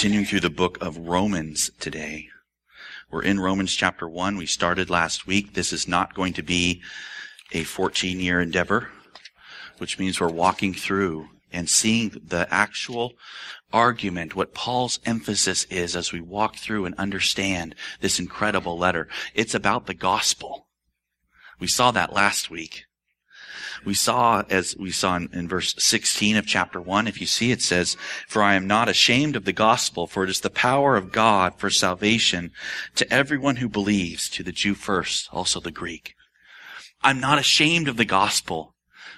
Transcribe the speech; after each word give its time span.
continuing 0.00 0.24
through 0.24 0.40
the 0.40 0.48
book 0.48 0.78
of 0.80 0.96
Romans 0.96 1.70
today. 1.78 2.26
We're 3.10 3.22
in 3.22 3.38
Romans 3.38 3.74
chapter 3.74 4.08
1. 4.08 4.38
We 4.38 4.46
started 4.46 4.88
last 4.88 5.26
week. 5.26 5.52
This 5.52 5.74
is 5.74 5.86
not 5.86 6.14
going 6.14 6.32
to 6.32 6.42
be 6.42 6.80
a 7.52 7.64
14 7.64 8.18
year 8.18 8.40
endeavor, 8.40 8.88
which 9.76 9.98
means 9.98 10.18
we're 10.18 10.28
walking 10.28 10.72
through 10.72 11.28
and 11.52 11.68
seeing 11.68 12.18
the 12.24 12.48
actual 12.50 13.12
argument, 13.74 14.34
what 14.34 14.54
Paul's 14.54 15.00
emphasis 15.04 15.64
is 15.64 15.94
as 15.94 16.14
we 16.14 16.22
walk 16.22 16.56
through 16.56 16.86
and 16.86 16.94
understand 16.94 17.74
this 18.00 18.18
incredible 18.18 18.78
letter. 18.78 19.06
It's 19.34 19.54
about 19.54 19.84
the 19.84 19.92
gospel. 19.92 20.66
We 21.58 21.66
saw 21.66 21.90
that 21.90 22.14
last 22.14 22.48
week. 22.50 22.86
We 23.84 23.94
saw, 23.94 24.42
as 24.50 24.76
we 24.78 24.90
saw 24.90 25.16
in, 25.16 25.28
in, 25.32 25.48
verse 25.48 25.74
16 25.78 26.36
of 26.36 26.46
chapter 26.46 26.80
1, 26.80 27.06
if 27.06 27.20
you 27.20 27.26
see 27.26 27.50
it 27.50 27.62
says, 27.62 27.96
For 28.28 28.42
I 28.42 28.54
am 28.54 28.66
not 28.66 28.88
ashamed 28.88 29.36
of 29.36 29.44
the 29.44 29.52
gospel, 29.52 30.06
for 30.06 30.24
it 30.24 30.30
is 30.30 30.40
the 30.40 30.50
power 30.50 30.96
of 30.96 31.12
God 31.12 31.54
for 31.58 31.70
salvation 31.70 32.52
to 32.96 33.12
everyone 33.12 33.56
who 33.56 33.68
believes, 33.68 34.28
to 34.30 34.42
the 34.42 34.52
Jew 34.52 34.74
first, 34.74 35.28
also 35.32 35.60
the 35.60 35.70
Greek. 35.70 36.14
I'm 37.02 37.20
not 37.20 37.38
ashamed 37.38 37.88
of 37.88 37.96
the 37.96 38.04
gospel, 38.04 38.74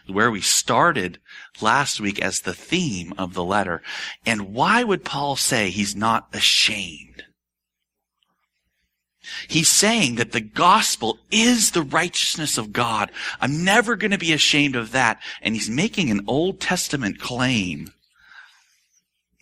where 0.07 0.31
we 0.31 0.41
started 0.41 1.19
last 1.61 2.01
week 2.01 2.21
as 2.21 2.41
the 2.41 2.55
theme 2.55 3.13
of 3.19 3.35
the 3.35 3.45
letter. 3.45 3.83
And 4.25 4.55
why 4.55 4.85
would 4.85 5.05
Paul 5.05 5.37
say 5.37 5.71
he's 5.71 5.97
not 5.97 6.29
ashamed? 6.33 7.25
He's 9.47 9.69
saying 9.69 10.17
that 10.17 10.33
the 10.33 10.41
gospel 10.41 11.19
is 11.31 11.71
the 11.71 11.83
righteousness 11.83 12.59
of 12.59 12.73
God. 12.73 13.11
I'm 13.41 13.65
never 13.65 13.97
going 13.97 14.11
to 14.11 14.19
be 14.19 14.33
ashamed 14.33 14.75
of 14.75 14.93
that. 14.93 15.21
And 15.41 15.55
he's 15.55 15.71
making 15.71 16.11
an 16.11 16.25
Old 16.27 16.61
Testament 16.61 17.21
claim. 17.21 17.93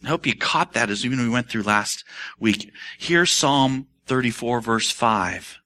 I 0.05 0.09
hope 0.09 0.27
you 0.27 0.35
caught 0.35 0.73
that 0.73 0.91
as 0.91 1.05
even 1.05 1.21
we 1.21 1.29
went 1.29 1.49
through 1.49 1.63
last 1.63 2.05
week. 2.39 2.71
Here's 2.99 3.33
Psalm 3.33 3.87
34 4.07 4.61
verse 4.61 4.91
5. 4.91 5.59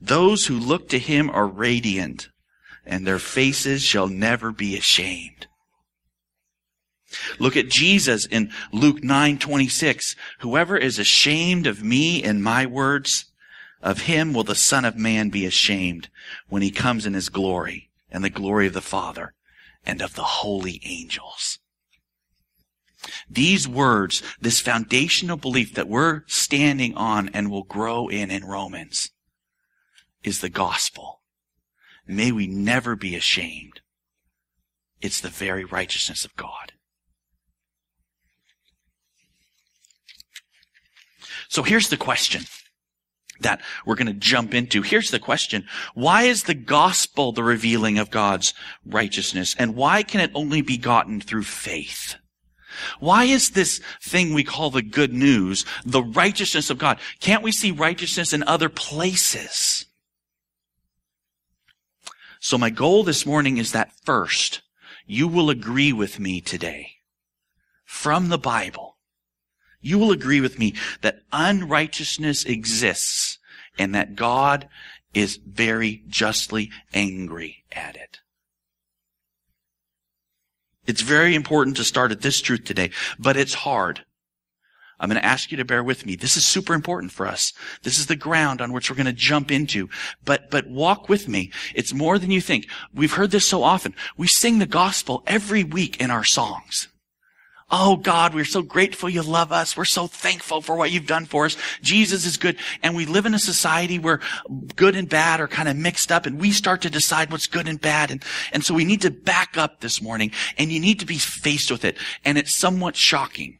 Those 0.00 0.46
who 0.46 0.58
look 0.58 0.88
to 0.90 0.98
him 0.98 1.28
are 1.30 1.46
radiant 1.46 2.28
and 2.86 3.06
their 3.06 3.18
faces 3.18 3.82
shall 3.82 4.08
never 4.08 4.52
be 4.52 4.76
ashamed. 4.76 5.47
Look 7.38 7.56
at 7.56 7.68
Jesus 7.68 8.26
in 8.26 8.52
Luke 8.72 9.02
9:26. 9.02 10.14
Whoever 10.40 10.76
is 10.76 10.98
ashamed 10.98 11.66
of 11.66 11.82
me 11.82 12.22
and 12.22 12.42
my 12.42 12.66
words, 12.66 13.26
of 13.80 14.02
him 14.02 14.32
will 14.32 14.44
the 14.44 14.54
Son 14.54 14.84
of 14.84 14.96
Man 14.96 15.28
be 15.28 15.46
ashamed 15.46 16.08
when 16.48 16.62
he 16.62 16.70
comes 16.70 17.06
in 17.06 17.14
his 17.14 17.28
glory 17.28 17.90
and 18.10 18.24
the 18.24 18.30
glory 18.30 18.66
of 18.66 18.72
the 18.72 18.80
Father 18.80 19.34
and 19.84 20.02
of 20.02 20.14
the 20.14 20.24
holy 20.24 20.80
angels. 20.84 21.58
These 23.30 23.68
words, 23.68 24.22
this 24.40 24.60
foundational 24.60 25.36
belief 25.36 25.74
that 25.74 25.88
we're 25.88 26.22
standing 26.26 26.94
on 26.96 27.28
and 27.30 27.50
will 27.50 27.62
grow 27.62 28.08
in 28.08 28.30
in 28.30 28.44
Romans 28.44 29.10
is 30.24 30.40
the 30.40 30.48
gospel. 30.48 31.22
May 32.06 32.32
we 32.32 32.46
never 32.46 32.96
be 32.96 33.14
ashamed. 33.14 33.80
It's 35.00 35.20
the 35.20 35.28
very 35.28 35.64
righteousness 35.64 36.24
of 36.24 36.34
God. 36.34 36.72
So 41.48 41.62
here's 41.62 41.88
the 41.88 41.96
question 41.96 42.44
that 43.40 43.60
we're 43.86 43.94
going 43.94 44.06
to 44.06 44.12
jump 44.12 44.54
into. 44.54 44.82
Here's 44.82 45.10
the 45.10 45.18
question. 45.18 45.64
Why 45.94 46.24
is 46.24 46.42
the 46.42 46.54
gospel 46.54 47.32
the 47.32 47.44
revealing 47.44 47.98
of 47.98 48.10
God's 48.10 48.52
righteousness? 48.84 49.54
And 49.58 49.76
why 49.76 50.02
can 50.02 50.20
it 50.20 50.30
only 50.34 50.60
be 50.60 50.76
gotten 50.76 51.20
through 51.20 51.44
faith? 51.44 52.16
Why 53.00 53.24
is 53.24 53.50
this 53.50 53.80
thing 54.02 54.34
we 54.34 54.44
call 54.44 54.70
the 54.70 54.82
good 54.82 55.12
news 55.12 55.64
the 55.84 56.02
righteousness 56.02 56.70
of 56.70 56.78
God? 56.78 56.98
Can't 57.20 57.42
we 57.42 57.52
see 57.52 57.70
righteousness 57.70 58.32
in 58.32 58.42
other 58.42 58.68
places? 58.68 59.86
So 62.40 62.58
my 62.58 62.70
goal 62.70 63.02
this 63.02 63.26
morning 63.26 63.56
is 63.56 63.72
that 63.72 63.92
first, 64.04 64.62
you 65.06 65.26
will 65.26 65.50
agree 65.50 65.92
with 65.92 66.20
me 66.20 66.40
today 66.40 66.92
from 67.84 68.28
the 68.28 68.38
Bible 68.38 68.97
you 69.80 69.98
will 69.98 70.10
agree 70.10 70.40
with 70.40 70.58
me 70.58 70.74
that 71.02 71.20
unrighteousness 71.32 72.44
exists 72.44 73.38
and 73.78 73.94
that 73.94 74.16
God 74.16 74.68
is 75.14 75.38
very 75.46 76.02
justly 76.08 76.70
angry 76.92 77.64
at 77.72 77.96
it. 77.96 78.20
It's 80.86 81.02
very 81.02 81.34
important 81.34 81.76
to 81.76 81.84
start 81.84 82.12
at 82.12 82.22
this 82.22 82.40
truth 82.40 82.64
today, 82.64 82.90
but 83.18 83.36
it's 83.36 83.54
hard. 83.54 84.04
I'm 85.00 85.08
going 85.08 85.20
to 85.20 85.24
ask 85.24 85.50
you 85.50 85.56
to 85.58 85.64
bear 85.64 85.84
with 85.84 86.06
me. 86.06 86.16
This 86.16 86.36
is 86.36 86.44
super 86.44 86.74
important 86.74 87.12
for 87.12 87.26
us. 87.26 87.52
This 87.82 87.98
is 87.98 88.06
the 88.06 88.16
ground 88.16 88.60
on 88.60 88.72
which 88.72 88.90
we're 88.90 88.96
going 88.96 89.06
to 89.06 89.12
jump 89.12 89.52
into. 89.52 89.88
But, 90.24 90.50
but 90.50 90.66
walk 90.66 91.08
with 91.08 91.28
me. 91.28 91.52
It's 91.74 91.94
more 91.94 92.18
than 92.18 92.32
you 92.32 92.40
think. 92.40 92.68
We've 92.92 93.12
heard 93.12 93.30
this 93.30 93.46
so 93.46 93.62
often. 93.62 93.94
We 94.16 94.26
sing 94.26 94.58
the 94.58 94.66
gospel 94.66 95.22
every 95.26 95.62
week 95.62 96.00
in 96.00 96.10
our 96.10 96.24
songs. 96.24 96.88
Oh 97.70 97.96
God, 97.96 98.34
we're 98.34 98.46
so 98.46 98.62
grateful 98.62 99.10
you 99.10 99.22
love 99.22 99.52
us. 99.52 99.76
We're 99.76 99.84
so 99.84 100.06
thankful 100.06 100.62
for 100.62 100.74
what 100.74 100.90
you've 100.90 101.06
done 101.06 101.26
for 101.26 101.44
us. 101.44 101.56
Jesus 101.82 102.24
is 102.24 102.38
good. 102.38 102.56
And 102.82 102.96
we 102.96 103.04
live 103.04 103.26
in 103.26 103.34
a 103.34 103.38
society 103.38 103.98
where 103.98 104.20
good 104.74 104.96
and 104.96 105.06
bad 105.06 105.38
are 105.40 105.48
kind 105.48 105.68
of 105.68 105.76
mixed 105.76 106.10
up 106.10 106.24
and 106.24 106.40
we 106.40 106.50
start 106.50 106.80
to 106.82 106.90
decide 106.90 107.30
what's 107.30 107.46
good 107.46 107.68
and 107.68 107.78
bad. 107.78 108.10
And, 108.10 108.24
and 108.52 108.64
so 108.64 108.72
we 108.72 108.86
need 108.86 109.02
to 109.02 109.10
back 109.10 109.58
up 109.58 109.80
this 109.80 110.00
morning 110.00 110.32
and 110.56 110.72
you 110.72 110.80
need 110.80 110.98
to 111.00 111.06
be 111.06 111.18
faced 111.18 111.70
with 111.70 111.84
it. 111.84 111.98
And 112.24 112.38
it's 112.38 112.56
somewhat 112.56 112.96
shocking. 112.96 113.58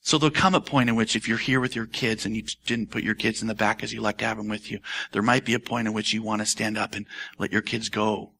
So 0.00 0.18
there'll 0.18 0.32
come 0.32 0.56
a 0.56 0.60
point 0.60 0.88
in 0.88 0.96
which 0.96 1.14
if 1.14 1.28
you're 1.28 1.38
here 1.38 1.60
with 1.60 1.76
your 1.76 1.86
kids 1.86 2.26
and 2.26 2.34
you 2.34 2.42
didn't 2.66 2.90
put 2.90 3.04
your 3.04 3.14
kids 3.14 3.42
in 3.42 3.48
the 3.48 3.54
back 3.54 3.84
as 3.84 3.92
you 3.92 4.00
like 4.00 4.18
to 4.18 4.24
have 4.24 4.38
them 4.38 4.48
with 4.48 4.72
you, 4.72 4.80
there 5.12 5.22
might 5.22 5.44
be 5.44 5.54
a 5.54 5.60
point 5.60 5.86
in 5.86 5.94
which 5.94 6.12
you 6.12 6.22
want 6.22 6.40
to 6.40 6.46
stand 6.46 6.76
up 6.76 6.96
and 6.96 7.06
let 7.38 7.52
your 7.52 7.62
kids 7.62 7.88
go 7.90 8.32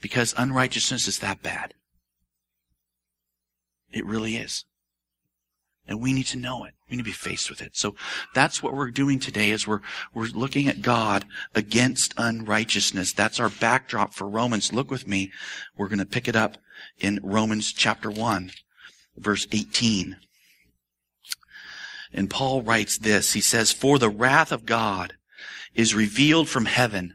because 0.00 0.34
unrighteousness 0.36 1.06
is 1.08 1.18
that 1.18 1.42
bad. 1.42 1.74
It 3.92 4.06
really 4.06 4.36
is. 4.36 4.64
And 5.86 6.00
we 6.00 6.12
need 6.12 6.26
to 6.26 6.38
know 6.38 6.64
it. 6.64 6.74
We 6.88 6.96
need 6.96 7.02
to 7.02 7.08
be 7.08 7.12
faced 7.12 7.50
with 7.50 7.60
it. 7.60 7.76
So 7.76 7.96
that's 8.32 8.62
what 8.62 8.74
we're 8.74 8.90
doing 8.90 9.18
today 9.18 9.50
is 9.50 9.66
we're, 9.66 9.80
we're 10.14 10.26
looking 10.26 10.68
at 10.68 10.82
God 10.82 11.24
against 11.54 12.14
unrighteousness. 12.16 13.12
That's 13.12 13.40
our 13.40 13.48
backdrop 13.48 14.14
for 14.14 14.28
Romans. 14.28 14.72
Look 14.72 14.90
with 14.90 15.08
me. 15.08 15.32
We're 15.76 15.88
going 15.88 15.98
to 15.98 16.06
pick 16.06 16.28
it 16.28 16.36
up 16.36 16.58
in 17.00 17.18
Romans 17.22 17.72
chapter 17.72 18.10
1, 18.10 18.52
verse 19.16 19.48
18. 19.50 20.16
And 22.12 22.30
Paul 22.30 22.62
writes 22.62 22.98
this. 22.98 23.32
He 23.32 23.40
says, 23.40 23.72
For 23.72 23.98
the 23.98 24.10
wrath 24.10 24.52
of 24.52 24.66
God 24.66 25.14
is 25.74 25.94
revealed 25.94 26.48
from 26.48 26.66
heaven 26.66 27.14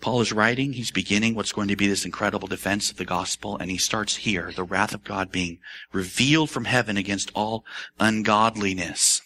Paul 0.00 0.22
is 0.22 0.32
writing, 0.32 0.72
he's 0.72 0.90
beginning 0.90 1.34
what's 1.34 1.52
going 1.52 1.68
to 1.68 1.76
be 1.76 1.86
this 1.86 2.06
incredible 2.06 2.48
defense 2.48 2.90
of 2.90 2.96
the 2.96 3.04
gospel, 3.04 3.56
and 3.58 3.70
he 3.70 3.76
starts 3.76 4.16
here, 4.16 4.50
the 4.54 4.64
wrath 4.64 4.94
of 4.94 5.04
God 5.04 5.30
being 5.30 5.58
revealed 5.92 6.50
from 6.50 6.64
heaven 6.64 6.96
against 6.96 7.30
all 7.34 7.64
ungodliness, 7.98 9.20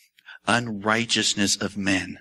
unrighteousness 0.49 1.57
of 1.57 1.77
men. 1.77 2.19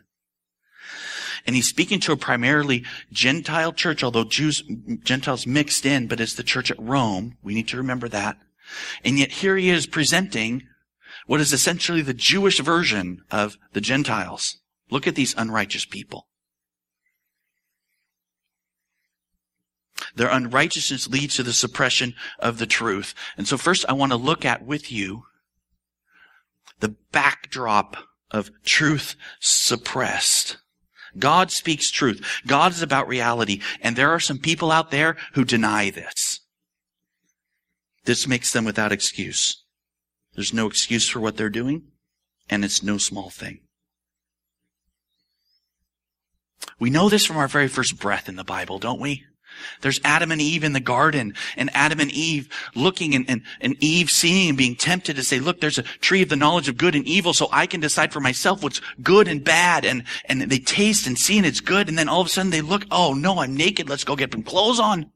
And 1.45 1.55
he's 1.55 1.67
speaking 1.67 1.99
to 2.01 2.11
a 2.11 2.17
primarily 2.17 2.85
Gentile 3.11 3.73
church, 3.73 4.03
although 4.03 4.23
Jews, 4.23 4.63
Gentiles 5.03 5.47
mixed 5.47 5.85
in, 5.85 6.07
but 6.07 6.19
it's 6.19 6.35
the 6.35 6.43
church 6.43 6.71
at 6.71 6.79
Rome. 6.79 7.37
We 7.43 7.53
need 7.53 7.67
to 7.69 7.77
remember 7.77 8.07
that. 8.09 8.37
And 9.03 9.19
yet 9.19 9.31
here 9.31 9.57
he 9.57 9.69
is 9.69 9.87
presenting 9.87 10.63
what 11.25 11.41
is 11.41 11.51
essentially 11.51 12.01
the 12.01 12.13
Jewish 12.13 12.59
version 12.59 13.23
of 13.29 13.57
the 13.73 13.81
Gentiles. 13.81 14.57
Look 14.89 15.07
at 15.07 15.15
these 15.15 15.35
unrighteous 15.37 15.85
people. 15.85 16.27
Their 20.15 20.29
unrighteousness 20.29 21.07
leads 21.09 21.35
to 21.35 21.43
the 21.43 21.53
suppression 21.53 22.13
of 22.39 22.59
the 22.59 22.67
truth. 22.67 23.15
And 23.37 23.47
so 23.47 23.57
first 23.57 23.85
I 23.89 23.93
want 23.93 24.11
to 24.11 24.17
look 24.17 24.45
at 24.45 24.65
with 24.65 24.91
you 24.91 25.23
the 26.79 26.95
backdrop 27.11 27.97
of 28.29 28.51
truth 28.63 29.15
suppressed. 29.39 30.57
God 31.17 31.51
speaks 31.51 31.91
truth. 31.91 32.41
God 32.47 32.71
is 32.71 32.81
about 32.81 33.07
reality. 33.07 33.61
And 33.81 33.95
there 33.95 34.11
are 34.11 34.19
some 34.19 34.39
people 34.39 34.71
out 34.71 34.91
there 34.91 35.15
who 35.33 35.45
deny 35.45 35.89
this. 35.89 36.41
This 38.05 38.27
makes 38.27 38.51
them 38.51 38.65
without 38.65 38.91
excuse. 38.91 39.63
There's 40.35 40.53
no 40.53 40.67
excuse 40.67 41.07
for 41.07 41.19
what 41.19 41.37
they're 41.37 41.49
doing, 41.49 41.83
and 42.49 42.65
it's 42.65 42.83
no 42.83 42.97
small 42.97 43.29
thing. 43.29 43.61
We 46.79 46.89
know 46.89 47.07
this 47.07 47.25
from 47.25 47.37
our 47.37 47.47
very 47.47 47.67
first 47.67 47.99
breath 47.99 48.27
in 48.27 48.35
the 48.35 48.43
Bible, 48.43 48.79
don't 48.79 48.99
we? 48.99 49.25
There's 49.81 49.99
Adam 50.03 50.31
and 50.31 50.41
Eve 50.41 50.63
in 50.63 50.73
the 50.73 50.79
garden 50.79 51.33
and 51.57 51.69
Adam 51.73 51.99
and 51.99 52.11
Eve 52.11 52.49
looking 52.75 53.15
and, 53.15 53.29
and, 53.29 53.41
and 53.61 53.75
Eve 53.79 54.09
seeing 54.09 54.49
and 54.49 54.57
being 54.57 54.75
tempted 54.75 55.15
to 55.15 55.23
say, 55.23 55.39
look, 55.39 55.61
there's 55.61 55.77
a 55.77 55.83
tree 55.83 56.21
of 56.21 56.29
the 56.29 56.35
knowledge 56.35 56.67
of 56.67 56.77
good 56.77 56.95
and 56.95 57.05
evil 57.05 57.33
so 57.33 57.47
I 57.51 57.67
can 57.67 57.79
decide 57.79 58.13
for 58.13 58.19
myself 58.19 58.63
what's 58.63 58.81
good 59.01 59.27
and 59.27 59.43
bad. 59.43 59.85
And, 59.85 60.03
and 60.25 60.41
they 60.41 60.59
taste 60.59 61.07
and 61.07 61.17
see 61.17 61.37
and 61.37 61.45
it's 61.45 61.61
good. 61.61 61.89
And 61.89 61.97
then 61.97 62.09
all 62.09 62.21
of 62.21 62.27
a 62.27 62.29
sudden 62.29 62.51
they 62.51 62.61
look, 62.61 62.85
oh 62.91 63.13
no, 63.13 63.39
I'm 63.39 63.55
naked. 63.55 63.89
Let's 63.89 64.03
go 64.03 64.15
get 64.15 64.31
some 64.31 64.43
clothes 64.43 64.79
on. 64.79 65.11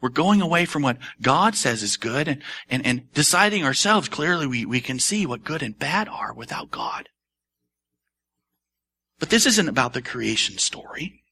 We're 0.00 0.10
going 0.10 0.40
away 0.40 0.64
from 0.64 0.82
what 0.82 0.98
God 1.20 1.56
says 1.56 1.82
is 1.82 1.96
good 1.96 2.28
and, 2.28 2.42
and, 2.70 2.86
and 2.86 3.12
deciding 3.12 3.64
ourselves. 3.64 4.08
Clearly 4.08 4.46
we, 4.46 4.64
we 4.64 4.80
can 4.80 5.00
see 5.00 5.26
what 5.26 5.44
good 5.44 5.62
and 5.62 5.76
bad 5.76 6.08
are 6.08 6.32
without 6.32 6.70
God. 6.70 7.08
But 9.18 9.30
this 9.30 9.46
isn't 9.46 9.68
about 9.68 9.94
the 9.94 10.02
creation 10.02 10.58
story. 10.58 11.24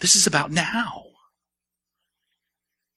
This 0.00 0.16
is 0.16 0.26
about 0.26 0.50
now. 0.50 1.04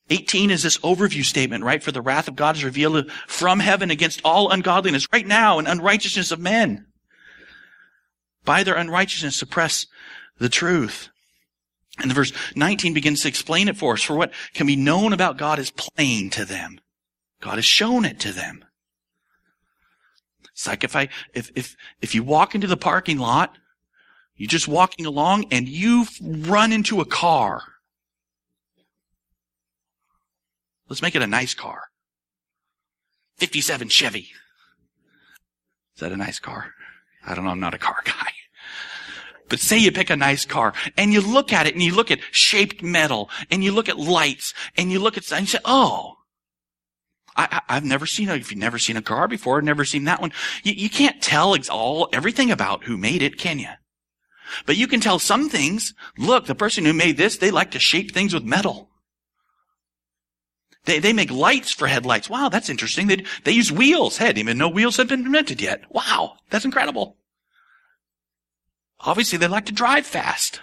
18 0.09 0.51
is 0.51 0.63
this 0.63 0.77
overview 0.79 1.23
statement, 1.23 1.63
right? 1.63 1.81
For 1.81 1.91
the 1.91 2.01
wrath 2.01 2.27
of 2.27 2.35
God 2.35 2.55
is 2.55 2.63
revealed 2.63 3.11
from 3.27 3.59
heaven 3.59 3.89
against 3.89 4.21
all 4.23 4.51
ungodliness 4.51 5.07
right 5.13 5.25
now 5.25 5.59
and 5.59 5.67
unrighteousness 5.67 6.31
of 6.31 6.39
men. 6.39 6.85
By 8.43 8.63
their 8.63 8.75
unrighteousness 8.75 9.35
suppress 9.35 9.87
the 10.39 10.49
truth. 10.49 11.09
And 11.99 12.09
the 12.09 12.15
verse 12.15 12.33
19 12.55 12.93
begins 12.93 13.21
to 13.21 13.27
explain 13.27 13.67
it 13.67 13.77
for 13.77 13.93
us. 13.93 14.01
For 14.01 14.15
what 14.15 14.33
can 14.53 14.67
be 14.67 14.75
known 14.75 15.13
about 15.13 15.37
God 15.37 15.59
is 15.59 15.71
plain 15.71 16.29
to 16.31 16.43
them. 16.43 16.79
God 17.39 17.55
has 17.55 17.65
shown 17.65 18.03
it 18.03 18.19
to 18.21 18.31
them. 18.31 18.65
It's 20.51 20.67
like 20.67 20.83
if 20.83 20.95
I, 20.95 21.09
if, 21.33 21.51
if, 21.55 21.75
if 22.01 22.13
you 22.13 22.23
walk 22.23 22.55
into 22.55 22.67
the 22.67 22.77
parking 22.77 23.17
lot 23.17 23.57
you're 24.35 24.47
just 24.47 24.67
walking 24.67 25.05
along 25.05 25.45
and 25.51 25.67
you 25.67 26.05
run 26.21 26.71
into 26.71 27.01
a 27.01 27.05
car. 27.05 27.61
Let's 30.89 31.01
make 31.01 31.15
it 31.15 31.21
a 31.21 31.27
nice 31.27 31.53
car. 31.53 31.81
57 33.37 33.89
Chevy. 33.89 34.29
Is 35.95 35.99
that 35.99 36.11
a 36.11 36.17
nice 36.17 36.39
car? 36.39 36.71
I 37.25 37.35
don't 37.35 37.45
know. 37.45 37.51
I'm 37.51 37.59
not 37.59 37.73
a 37.73 37.79
car 37.79 37.97
guy. 38.05 38.31
But 39.49 39.59
say 39.59 39.77
you 39.77 39.91
pick 39.91 40.09
a 40.09 40.15
nice 40.15 40.45
car 40.45 40.73
and 40.97 41.13
you 41.13 41.21
look 41.21 41.53
at 41.53 41.67
it 41.67 41.73
and 41.73 41.83
you 41.83 41.93
look 41.93 42.09
at 42.09 42.19
shaped 42.31 42.81
metal 42.81 43.29
and 43.51 43.63
you 43.63 43.71
look 43.71 43.89
at 43.89 43.99
lights 43.99 44.53
and 44.75 44.91
you 44.91 44.99
look 44.99 45.17
at, 45.17 45.31
and 45.31 45.41
you 45.41 45.47
say, 45.47 45.59
oh, 45.65 46.15
I, 47.35 47.61
have 47.67 47.83
never 47.83 48.05
seen 48.05 48.29
a, 48.29 48.35
if 48.35 48.51
you've 48.51 48.59
never 48.59 48.77
seen 48.77 48.97
a 48.97 49.01
car 49.01 49.27
before, 49.27 49.61
never 49.61 49.85
seen 49.85 50.05
that 50.05 50.21
one. 50.21 50.31
You, 50.63 50.73
you 50.73 50.89
can't 50.89 51.21
tell 51.21 51.55
all, 51.69 52.09
everything 52.13 52.51
about 52.51 52.83
who 52.83 52.97
made 52.97 53.21
it, 53.21 53.37
can 53.37 53.59
you? 53.59 53.69
But 54.65 54.77
you 54.77 54.87
can 54.87 54.99
tell 54.99 55.19
some 55.19 55.49
things. 55.49 55.93
Look, 56.17 56.45
the 56.45 56.55
person 56.55 56.85
who 56.85 56.93
made 56.93 57.17
this, 57.17 57.37
they 57.37 57.51
like 57.51 57.71
to 57.71 57.79
shape 57.79 58.11
things 58.11 58.33
with 58.33 58.43
metal. 58.43 58.89
They, 60.85 60.99
they 60.99 61.13
make 61.13 61.31
lights 61.31 61.71
for 61.73 61.87
headlights. 61.87 62.29
Wow, 62.29 62.49
that's 62.49 62.69
interesting. 62.69 63.07
They, 63.07 63.23
they 63.45 63.51
use 63.51 63.71
wheels. 63.71 64.17
Hey, 64.17 64.33
even 64.35 64.57
know 64.57 64.67
wheels 64.67 64.97
had 64.97 65.07
been 65.07 65.25
invented 65.25 65.61
yet. 65.61 65.83
Wow, 65.89 66.37
that's 66.49 66.65
incredible. 66.65 67.17
Obviously, 68.99 69.37
they 69.37 69.47
like 69.47 69.65
to 69.67 69.73
drive 69.73 70.05
fast. 70.05 70.61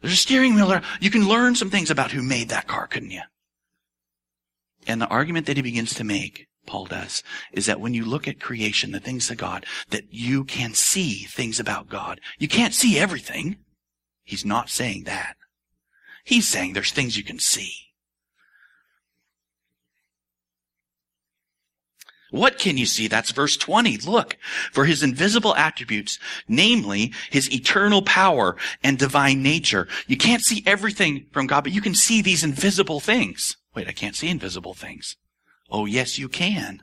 There's 0.00 0.14
a 0.14 0.16
steering 0.16 0.54
wheel 0.54 0.66
there. 0.66 0.82
You 1.00 1.10
can 1.10 1.28
learn 1.28 1.54
some 1.54 1.70
things 1.70 1.90
about 1.90 2.10
who 2.10 2.22
made 2.22 2.48
that 2.50 2.66
car, 2.66 2.86
couldn't 2.86 3.10
you? 3.10 3.22
And 4.86 5.00
the 5.00 5.08
argument 5.08 5.46
that 5.46 5.56
he 5.56 5.62
begins 5.62 5.94
to 5.94 6.04
make 6.04 6.46
Paul 6.66 6.86
does, 6.86 7.22
is 7.52 7.66
that 7.66 7.80
when 7.80 7.94
you 7.94 8.04
look 8.04 8.26
at 8.26 8.40
creation, 8.40 8.92
the 8.92 9.00
things 9.00 9.30
of 9.30 9.36
God, 9.36 9.66
that 9.90 10.04
you 10.10 10.44
can 10.44 10.74
see 10.74 11.24
things 11.24 11.60
about 11.60 11.88
God. 11.88 12.20
You 12.38 12.48
can't 12.48 12.74
see 12.74 12.98
everything. 12.98 13.56
He's 14.24 14.44
not 14.44 14.70
saying 14.70 15.04
that. 15.04 15.36
He's 16.24 16.48
saying 16.48 16.72
there's 16.72 16.92
things 16.92 17.16
you 17.16 17.24
can 17.24 17.38
see. 17.38 17.72
What 22.34 22.58
can 22.58 22.76
you 22.76 22.86
see? 22.86 23.06
That's 23.06 23.30
verse 23.30 23.56
20. 23.56 23.98
Look, 23.98 24.36
for 24.72 24.86
his 24.86 25.04
invisible 25.04 25.54
attributes, 25.54 26.18
namely 26.48 27.12
his 27.30 27.48
eternal 27.52 28.02
power 28.02 28.56
and 28.82 28.98
divine 28.98 29.40
nature. 29.40 29.86
You 30.08 30.16
can't 30.16 30.42
see 30.42 30.64
everything 30.66 31.26
from 31.30 31.46
God, 31.46 31.62
but 31.62 31.72
you 31.72 31.80
can 31.80 31.94
see 31.94 32.22
these 32.22 32.42
invisible 32.42 32.98
things. 32.98 33.56
Wait, 33.76 33.86
I 33.86 33.92
can't 33.92 34.16
see 34.16 34.28
invisible 34.28 34.74
things. 34.74 35.16
Oh, 35.70 35.86
yes, 35.86 36.18
you 36.18 36.28
can. 36.28 36.82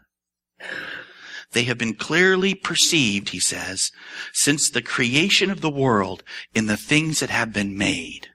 They 1.51 1.63
have 1.63 1.77
been 1.77 1.95
clearly 1.95 2.55
perceived, 2.55 3.29
he 3.29 3.39
says, 3.39 3.91
since 4.31 4.69
the 4.69 4.81
creation 4.81 5.49
of 5.51 5.61
the 5.61 5.69
world 5.69 6.23
in 6.53 6.67
the 6.67 6.77
things 6.77 7.19
that 7.19 7.29
have 7.29 7.51
been 7.51 7.77
made. 7.77 8.29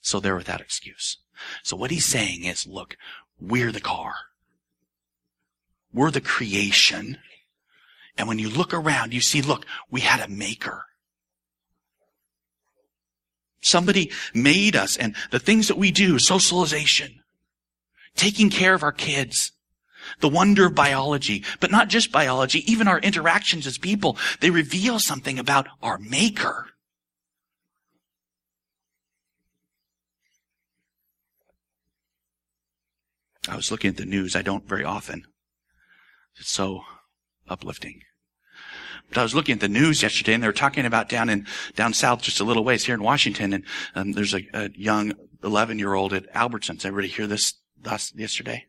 So 0.00 0.20
they're 0.20 0.36
without 0.36 0.60
excuse. 0.60 1.18
So 1.62 1.76
what 1.76 1.90
he's 1.90 2.04
saying 2.04 2.44
is, 2.44 2.66
look, 2.66 2.96
we're 3.40 3.72
the 3.72 3.80
car. 3.80 4.14
We're 5.92 6.10
the 6.10 6.20
creation. 6.20 7.18
And 8.16 8.28
when 8.28 8.38
you 8.38 8.50
look 8.50 8.74
around, 8.74 9.14
you 9.14 9.20
see, 9.20 9.40
look, 9.40 9.64
we 9.90 10.00
had 10.00 10.20
a 10.20 10.28
maker. 10.28 10.84
Somebody 13.60 14.10
made 14.34 14.76
us 14.76 14.96
and 14.96 15.16
the 15.30 15.38
things 15.38 15.68
that 15.68 15.78
we 15.78 15.90
do, 15.90 16.18
socialization, 16.18 17.20
taking 18.18 18.50
care 18.50 18.74
of 18.74 18.82
our 18.82 18.92
kids, 18.92 19.52
the 20.20 20.28
wonder 20.28 20.66
of 20.66 20.74
biology, 20.74 21.44
but 21.60 21.70
not 21.70 21.88
just 21.88 22.12
biology, 22.12 22.70
even 22.70 22.88
our 22.88 22.98
interactions 22.98 23.66
as 23.66 23.78
people, 23.78 24.18
they 24.40 24.50
reveal 24.50 24.98
something 24.98 25.38
about 25.38 25.68
our 25.82 25.98
maker. 25.98 26.66
I 33.48 33.56
was 33.56 33.70
looking 33.70 33.88
at 33.88 33.96
the 33.96 34.04
news. 34.04 34.36
I 34.36 34.42
don't 34.42 34.68
very 34.68 34.84
often. 34.84 35.24
It's 36.38 36.52
so 36.52 36.82
uplifting. 37.48 38.02
But 39.08 39.18
I 39.18 39.22
was 39.22 39.34
looking 39.34 39.54
at 39.54 39.60
the 39.60 39.68
news 39.68 40.02
yesterday 40.02 40.34
and 40.34 40.42
they 40.42 40.48
were 40.48 40.52
talking 40.52 40.84
about 40.84 41.08
down 41.08 41.30
in, 41.30 41.46
down 41.74 41.94
south 41.94 42.20
just 42.20 42.40
a 42.40 42.44
little 42.44 42.62
ways 42.62 42.84
here 42.84 42.94
in 42.94 43.02
Washington 43.02 43.54
and 43.54 43.64
um, 43.94 44.12
there's 44.12 44.34
a, 44.34 44.46
a 44.52 44.70
young 44.74 45.14
11 45.42 45.78
year 45.78 45.94
old 45.94 46.12
at 46.12 46.30
Albertsons. 46.34 46.84
Everybody 46.84 47.08
hear 47.08 47.26
this 47.26 47.54
last, 47.84 48.18
yesterday? 48.18 48.66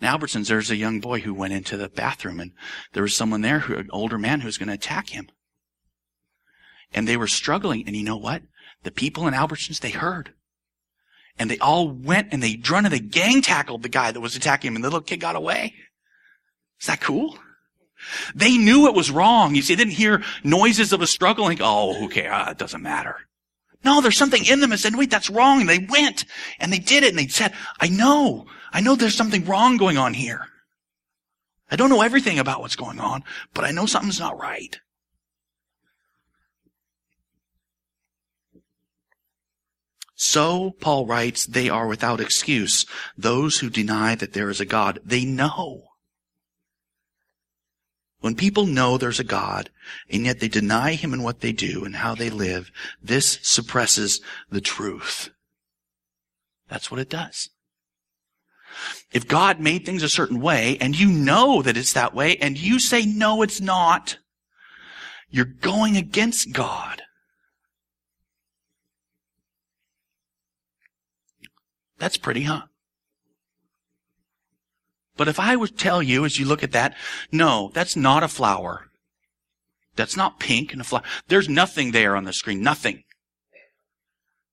In 0.00 0.08
Albertsons, 0.08 0.48
there's 0.48 0.70
a 0.70 0.76
young 0.76 1.00
boy 1.00 1.20
who 1.20 1.34
went 1.34 1.52
into 1.52 1.76
the 1.76 1.88
bathroom 1.88 2.40
and 2.40 2.52
there 2.92 3.02
was 3.02 3.14
someone 3.14 3.42
there 3.42 3.60
who, 3.60 3.76
an 3.76 3.90
older 3.92 4.18
man 4.18 4.40
who 4.40 4.46
was 4.46 4.58
going 4.58 4.68
to 4.68 4.74
attack 4.74 5.10
him. 5.10 5.28
And 6.92 7.06
they 7.06 7.16
were 7.16 7.28
struggling. 7.28 7.84
And 7.86 7.94
you 7.94 8.02
know 8.02 8.16
what? 8.16 8.42
The 8.82 8.90
people 8.90 9.28
in 9.28 9.34
Albertsons, 9.34 9.80
they 9.80 9.90
heard. 9.90 10.32
And 11.38 11.50
they 11.50 11.58
all 11.58 11.88
went 11.88 12.32
and 12.32 12.42
they 12.42 12.60
run 12.68 12.84
and 12.84 12.92
they 12.92 13.00
gang 13.00 13.42
tackled 13.42 13.82
the 13.82 13.88
guy 13.88 14.10
that 14.10 14.20
was 14.20 14.36
attacking 14.36 14.68
him 14.68 14.76
and 14.76 14.84
the 14.84 14.88
little 14.88 15.00
kid 15.00 15.20
got 15.20 15.36
away. 15.36 15.74
Is 16.80 16.86
that 16.86 17.00
cool? 17.00 17.38
They 18.34 18.56
knew 18.56 18.86
it 18.86 18.94
was 18.94 19.10
wrong. 19.10 19.54
You 19.54 19.62
see, 19.62 19.74
they 19.74 19.84
didn't 19.84 19.96
hear 19.96 20.22
noises 20.42 20.92
of 20.92 21.02
a 21.02 21.06
struggle 21.06 21.50
oh, 21.60 22.04
okay, 22.06 22.26
ah, 22.26 22.50
it 22.50 22.58
doesn't 22.58 22.82
matter. 22.82 23.16
No, 23.82 24.00
there's 24.00 24.18
something 24.18 24.44
in 24.44 24.60
them 24.60 24.70
that 24.70 24.78
said, 24.78 24.94
wait, 24.94 25.10
that's 25.10 25.30
wrong. 25.30 25.60
And 25.60 25.68
they 25.68 25.78
went 25.78 26.24
and 26.58 26.72
they 26.72 26.78
did 26.78 27.02
it 27.02 27.10
and 27.10 27.18
they 27.18 27.28
said, 27.28 27.52
I 27.80 27.88
know, 27.88 28.46
I 28.72 28.80
know 28.80 28.94
there's 28.94 29.14
something 29.14 29.44
wrong 29.46 29.76
going 29.76 29.96
on 29.96 30.14
here. 30.14 30.46
I 31.70 31.76
don't 31.76 31.90
know 31.90 32.02
everything 32.02 32.38
about 32.38 32.60
what's 32.60 32.76
going 32.76 33.00
on, 33.00 33.24
but 33.54 33.64
I 33.64 33.70
know 33.70 33.86
something's 33.86 34.20
not 34.20 34.38
right. 34.38 34.78
So, 40.14 40.72
Paul 40.80 41.06
writes, 41.06 41.46
they 41.46 41.70
are 41.70 41.86
without 41.86 42.20
excuse. 42.20 42.84
Those 43.16 43.60
who 43.60 43.70
deny 43.70 44.14
that 44.16 44.34
there 44.34 44.50
is 44.50 44.60
a 44.60 44.66
God, 44.66 44.98
they 45.02 45.24
know. 45.24 45.89
When 48.20 48.34
people 48.34 48.66
know 48.66 48.98
there's 48.98 49.20
a 49.20 49.24
God, 49.24 49.70
and 50.10 50.24
yet 50.24 50.40
they 50.40 50.48
deny 50.48 50.92
Him 50.92 51.14
in 51.14 51.22
what 51.22 51.40
they 51.40 51.52
do 51.52 51.84
and 51.84 51.96
how 51.96 52.14
they 52.14 52.28
live, 52.28 52.70
this 53.02 53.38
suppresses 53.42 54.20
the 54.50 54.60
truth. 54.60 55.30
That's 56.68 56.90
what 56.90 57.00
it 57.00 57.08
does. 57.08 57.48
If 59.12 59.26
God 59.26 59.58
made 59.58 59.84
things 59.84 60.02
a 60.02 60.08
certain 60.08 60.40
way, 60.40 60.76
and 60.80 60.98
you 60.98 61.10
know 61.10 61.62
that 61.62 61.76
it's 61.76 61.94
that 61.94 62.14
way, 62.14 62.36
and 62.36 62.58
you 62.58 62.78
say, 62.78 63.04
no, 63.04 63.42
it's 63.42 63.60
not, 63.60 64.18
you're 65.30 65.44
going 65.44 65.96
against 65.96 66.52
God. 66.52 67.02
That's 71.98 72.16
pretty, 72.16 72.42
huh? 72.42 72.62
But 75.20 75.28
if 75.28 75.38
I 75.38 75.54
would 75.54 75.76
tell 75.76 76.02
you 76.02 76.24
as 76.24 76.38
you 76.38 76.46
look 76.46 76.62
at 76.62 76.72
that, 76.72 76.96
no, 77.30 77.70
that's 77.74 77.94
not 77.94 78.22
a 78.22 78.26
flower. 78.28 78.86
That's 79.94 80.16
not 80.16 80.40
pink 80.40 80.72
and 80.72 80.80
a 80.80 80.84
flower. 80.84 81.02
There's 81.28 81.46
nothing 81.46 81.90
there 81.90 82.16
on 82.16 82.24
the 82.24 82.32
screen. 82.32 82.62
Nothing. 82.62 83.04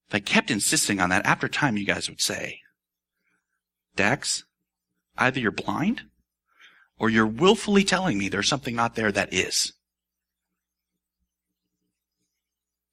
If 0.09 0.15
I 0.15 0.19
kept 0.19 0.51
insisting 0.51 0.99
on 0.99 1.09
that, 1.09 1.25
after 1.25 1.47
time 1.47 1.77
you 1.77 1.85
guys 1.85 2.09
would 2.09 2.19
say, 2.19 2.59
Dax, 3.95 4.43
either 5.17 5.39
you're 5.39 5.51
blind 5.51 6.01
or 6.99 7.09
you're 7.09 7.25
willfully 7.25 7.85
telling 7.85 8.17
me 8.17 8.27
there's 8.27 8.49
something 8.49 8.75
not 8.75 8.95
there 8.95 9.13
that 9.13 9.33
is. 9.33 9.71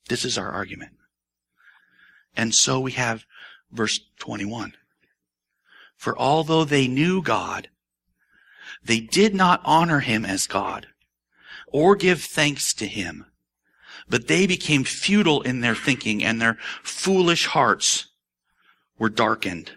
This 0.09 0.25
is 0.25 0.39
our 0.39 0.53
argument. 0.53 0.93
And 2.37 2.55
so 2.55 2.79
we 2.79 2.93
have 2.93 3.25
verse 3.73 3.99
21. 4.21 4.75
For 6.05 6.19
although 6.19 6.65
they 6.65 6.87
knew 6.87 7.23
God, 7.23 7.71
they 8.85 9.01
did 9.01 9.35
not 9.35 9.63
honor 9.65 10.01
him 10.01 10.27
as 10.27 10.47
God 10.47 10.89
or 11.69 11.97
give 11.97 12.21
thanks 12.21 12.75
to 12.75 12.87
him, 12.87 13.25
but 14.07 14.29
they 14.29 14.47
became 14.47 14.85
futile 14.85 15.41
in 15.41 15.63
their 15.63 15.75
thinking 15.75 16.23
and 16.23 16.43
their 16.43 16.59
foolish 16.83 17.47
hearts 17.47 18.09
were 18.99 19.09
darkened. 19.09 19.71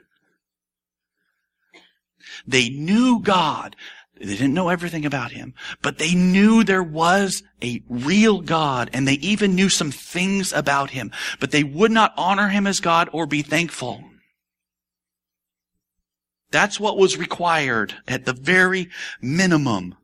They 2.46 2.68
knew 2.68 3.22
God. 3.22 3.78
They 4.20 4.26
didn't 4.26 4.54
know 4.54 4.68
everything 4.68 5.06
about 5.06 5.32
him, 5.32 5.54
but 5.82 5.98
they 5.98 6.14
knew 6.14 6.62
there 6.62 6.84
was 6.84 7.42
a 7.64 7.82
real 7.88 8.42
God 8.42 8.90
and 8.92 9.08
they 9.08 9.14
even 9.14 9.56
knew 9.56 9.70
some 9.70 9.92
things 9.92 10.52
about 10.52 10.90
him, 10.90 11.10
but 11.40 11.52
they 11.52 11.64
would 11.64 11.92
not 11.92 12.14
honor 12.18 12.50
him 12.50 12.68
as 12.68 12.82
God 12.82 13.08
or 13.14 13.26
be 13.26 13.44
thankful. 13.44 14.04
That's 16.52 16.80
what 16.80 16.98
was 16.98 17.18
required 17.18 17.96
at 18.08 18.26
the 18.26 18.34
very 18.34 18.90
minimum. 19.22 19.96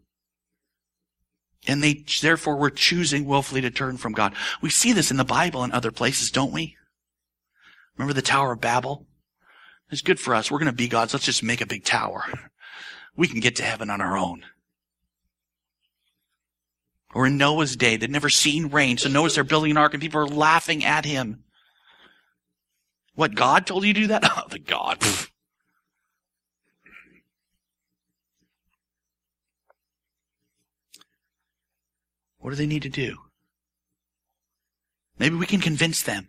And 1.66 1.82
they 1.82 2.04
therefore 2.22 2.58
were 2.58 2.70
choosing 2.70 3.26
willfully 3.26 3.62
to 3.62 3.72
turn 3.72 3.98
from 3.98 4.14
God. 4.14 4.36
We 4.62 4.70
see 4.70 4.92
this 4.92 5.12
in 5.12 5.18
the 5.18 5.24
Bible 5.24 5.64
and 5.64 5.72
other 5.72 5.92
places, 5.92 6.30
don't 6.30 6.52
we? 6.52 6.76
Remember 7.98 8.14
the 8.14 8.22
Tower 8.22 8.54
of 8.54 8.62
Babel? 8.62 9.08
It's 9.90 10.02
good 10.02 10.20
for 10.20 10.36
us. 10.36 10.52
We're 10.52 10.60
going 10.60 10.72
to 10.72 10.74
be 10.74 10.88
gods. 10.88 11.14
Let's 11.14 11.26
just 11.26 11.44
make 11.44 11.62
a 11.62 11.68
big 11.68 11.86
tower. 11.86 12.26
We 13.16 13.28
can 13.28 13.40
get 13.40 13.56
to 13.58 13.64
heaven 13.64 13.90
on 13.90 14.02
our 14.02 14.18
own. 14.18 14.44
Or 17.14 17.28
in 17.28 17.38
Noah's 17.38 17.76
day, 17.76 17.96
they'd 17.96 18.10
never 18.10 18.30
seen 18.30 18.70
rain. 18.70 18.98
So 18.98 19.08
Noah's 19.08 19.36
there 19.36 19.44
building 19.44 19.72
an 19.72 19.78
ark 19.78 19.94
and 19.94 20.02
people 20.02 20.20
are 20.20 20.28
laughing 20.28 20.84
at 20.84 21.06
him. 21.06 21.44
What, 23.14 23.36
God 23.36 23.68
told 23.68 23.86
you 23.86 23.94
to 23.94 24.00
do 24.02 24.08
that? 24.08 24.24
Oh, 24.36 24.48
the 24.50 24.60
God. 24.60 24.98
What 32.44 32.50
do 32.50 32.58
they 32.58 32.68
need 32.68 32.82
to 32.82 32.90
do? 32.90 33.16
Maybe 35.18 35.36
we 35.36 35.46
can 35.46 35.62
convince 35.62 36.04
them. 36.04 36.28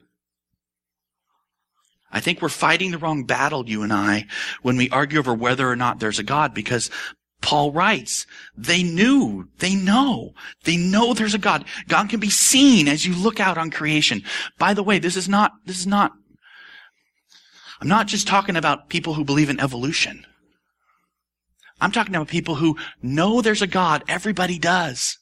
I 2.13 2.21
think 2.21 2.41
we're 2.41 2.49
fighting 2.49 2.93
the 2.93 2.99
wrong 2.99 3.25
battle, 3.25 3.69
you 3.69 3.83
and 3.83 3.93
I, 3.93 4.27
when 4.63 4.77
we 4.77 4.89
argue 4.91 5.19
over 5.19 5.35
whether 5.35 5.69
or 5.69 5.75
not 5.75 5.99
there's 5.99 6.21
a 6.21 6.23
God, 6.23 6.55
because 6.55 6.89
Paul 7.43 7.73
writes, 7.73 8.29
they 8.57 8.85
knew, 8.85 9.49
they 9.59 9.75
know, 9.75 10.35
they 10.63 10.77
know 10.77 11.15
there's 11.15 11.35
a 11.35 11.39
God. 11.39 11.65
God 11.89 12.09
can 12.09 12.21
be 12.21 12.31
seen 12.31 12.87
as 12.87 13.05
you 13.05 13.17
look 13.17 13.41
out 13.41 13.59
on 13.59 13.73
creation. 13.73 14.23
By 14.57 14.73
the 14.73 14.85
way, 14.85 15.01
this 15.01 15.17
is 15.17 15.29
not, 15.29 15.51
this 15.67 15.81
is 15.81 15.87
not, 15.87 16.13
I'm 17.81 17.89
not 17.89 18.07
just 18.07 18.29
talking 18.29 18.55
about 18.55 18.89
people 18.89 19.15
who 19.15 19.25
believe 19.25 19.51
in 19.51 19.59
evolution. 19.59 20.25
I'm 21.81 21.91
talking 21.91 22.15
about 22.15 22.29
people 22.29 22.55
who 22.55 22.79
know 23.03 23.41
there's 23.43 23.63
a 23.63 23.67
God. 23.67 24.05
Everybody 24.07 24.61
does. 24.61 25.19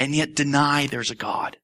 And 0.00 0.14
yet 0.14 0.34
deny 0.34 0.88
there's 0.88 1.12
a 1.12 1.14
God. 1.14 1.58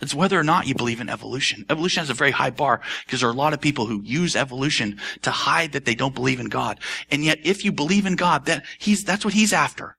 It's 0.00 0.14
whether 0.14 0.38
or 0.38 0.44
not 0.44 0.66
you 0.66 0.74
believe 0.74 1.00
in 1.00 1.08
evolution. 1.08 1.64
Evolution 1.70 2.02
has 2.02 2.10
a 2.10 2.14
very 2.14 2.32
high 2.32 2.50
bar 2.50 2.82
because 3.06 3.20
there 3.20 3.30
are 3.30 3.32
a 3.32 3.36
lot 3.36 3.54
of 3.54 3.62
people 3.62 3.86
who 3.86 4.02
use 4.02 4.36
evolution 4.36 5.00
to 5.22 5.30
hide 5.30 5.72
that 5.72 5.86
they 5.86 5.94
don't 5.94 6.14
believe 6.14 6.38
in 6.38 6.50
God. 6.50 6.80
And 7.10 7.24
yet 7.24 7.38
if 7.44 7.64
you 7.64 7.72
believe 7.72 8.04
in 8.04 8.16
God, 8.16 8.44
that 8.44 8.66
he's, 8.78 9.04
that's 9.04 9.24
what 9.24 9.32
he's 9.32 9.54
after. 9.54 9.96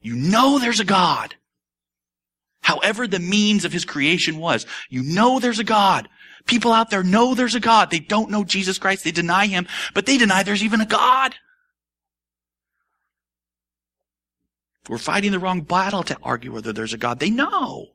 You 0.00 0.16
know 0.16 0.58
there's 0.58 0.80
a 0.80 0.84
God. 0.84 1.36
However 2.62 3.06
the 3.06 3.20
means 3.20 3.64
of 3.64 3.72
his 3.72 3.84
creation 3.84 4.38
was, 4.38 4.66
you 4.88 5.02
know 5.02 5.38
there's 5.38 5.60
a 5.60 5.64
God. 5.64 6.08
People 6.46 6.72
out 6.72 6.90
there 6.90 7.04
know 7.04 7.34
there's 7.34 7.54
a 7.54 7.60
God. 7.60 7.90
They 7.90 8.00
don't 8.00 8.30
know 8.30 8.42
Jesus 8.42 8.78
Christ. 8.78 9.04
They 9.04 9.12
deny 9.12 9.46
him, 9.46 9.68
but 9.94 10.04
they 10.04 10.18
deny 10.18 10.42
there's 10.42 10.64
even 10.64 10.80
a 10.80 10.86
God. 10.86 11.34
We're 14.88 14.98
fighting 14.98 15.32
the 15.32 15.38
wrong 15.38 15.62
battle 15.62 16.02
to 16.04 16.18
argue 16.22 16.52
whether 16.52 16.72
there's 16.72 16.92
a 16.92 16.98
God. 16.98 17.18
They 17.18 17.30
know. 17.30 17.88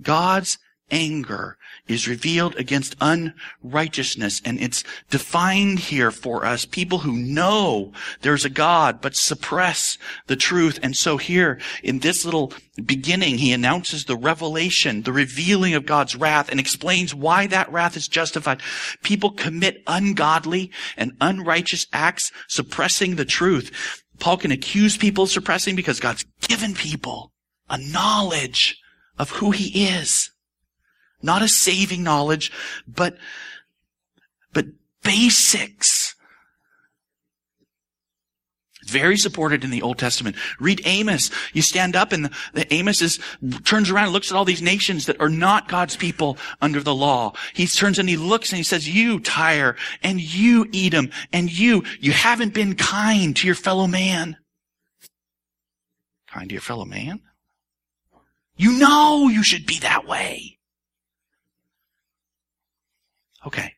God's 0.00 0.58
anger 0.90 1.58
is 1.88 2.08
revealed 2.08 2.54
against 2.56 2.96
unrighteousness. 3.00 4.40
And 4.44 4.60
it's 4.60 4.84
defined 5.10 5.78
here 5.78 6.10
for 6.10 6.44
us. 6.44 6.64
People 6.64 6.98
who 6.98 7.12
know 7.12 7.92
there's 8.20 8.44
a 8.44 8.50
God 8.50 9.00
but 9.00 9.16
suppress 9.16 9.98
the 10.26 10.36
truth. 10.36 10.78
And 10.82 10.96
so 10.96 11.16
here 11.16 11.58
in 11.82 12.00
this 12.00 12.24
little 12.24 12.52
beginning 12.84 13.38
he 13.38 13.52
announces 13.52 14.04
the 14.04 14.16
revelation 14.16 15.02
the 15.02 15.12
revealing 15.12 15.74
of 15.74 15.86
God's 15.86 16.14
wrath 16.14 16.50
and 16.50 16.60
explains 16.60 17.14
why 17.14 17.46
that 17.46 17.70
wrath 17.72 17.96
is 17.96 18.08
justified. 18.08 18.60
People 19.02 19.30
commit 19.30 19.82
ungodly 19.86 20.70
and 20.96 21.12
unrighteous 21.20 21.86
acts 21.92 22.30
suppressing 22.48 23.16
the 23.16 23.24
truth. 23.24 24.02
Paul 24.18 24.36
can 24.36 24.50
accuse 24.50 24.96
people 24.96 25.24
of 25.24 25.30
suppressing 25.30 25.76
because 25.76 26.00
God's 26.00 26.24
given 26.40 26.74
people 26.74 27.32
a 27.70 27.78
knowledge 27.78 28.78
of 29.18 29.30
who 29.30 29.50
he 29.50 29.86
is. 29.86 30.30
Not 31.22 31.42
a 31.42 31.48
saving 31.48 32.02
knowledge, 32.02 32.52
but, 32.86 33.16
but 34.52 34.66
basics. 35.02 36.14
Very 38.86 39.18
supported 39.18 39.64
in 39.64 39.70
the 39.70 39.82
Old 39.82 39.98
Testament. 39.98 40.36
Read 40.58 40.80
Amos. 40.84 41.30
You 41.52 41.60
stand 41.60 41.94
up 41.94 42.10
and 42.12 42.24
the, 42.24 42.30
the 42.54 42.72
Amos 42.72 43.02
is, 43.02 43.18
turns 43.64 43.90
around 43.90 44.04
and 44.04 44.12
looks 44.14 44.30
at 44.30 44.36
all 44.36 44.46
these 44.46 44.62
nations 44.62 45.06
that 45.06 45.20
are 45.20 45.28
not 45.28 45.68
God's 45.68 45.96
people 45.96 46.38
under 46.62 46.80
the 46.80 46.94
law. 46.94 47.34
He 47.52 47.66
turns 47.66 47.98
and 47.98 48.08
he 48.08 48.16
looks 48.16 48.50
and 48.50 48.56
he 48.56 48.62
says, 48.62 48.88
you 48.88 49.20
Tyre 49.20 49.76
and 50.02 50.20
you 50.20 50.66
Edom 50.72 51.10
and 51.32 51.52
you, 51.52 51.84
you 52.00 52.12
haven't 52.12 52.54
been 52.54 52.76
kind 52.76 53.36
to 53.36 53.46
your 53.46 53.54
fellow 53.54 53.86
man. 53.86 54.38
Kind 56.28 56.48
to 56.48 56.54
your 56.54 56.62
fellow 56.62 56.86
man? 56.86 57.20
You 58.56 58.72
know 58.78 59.28
you 59.28 59.42
should 59.42 59.66
be 59.66 59.78
that 59.80 60.06
way. 60.06 60.57
Okay. 63.46 63.74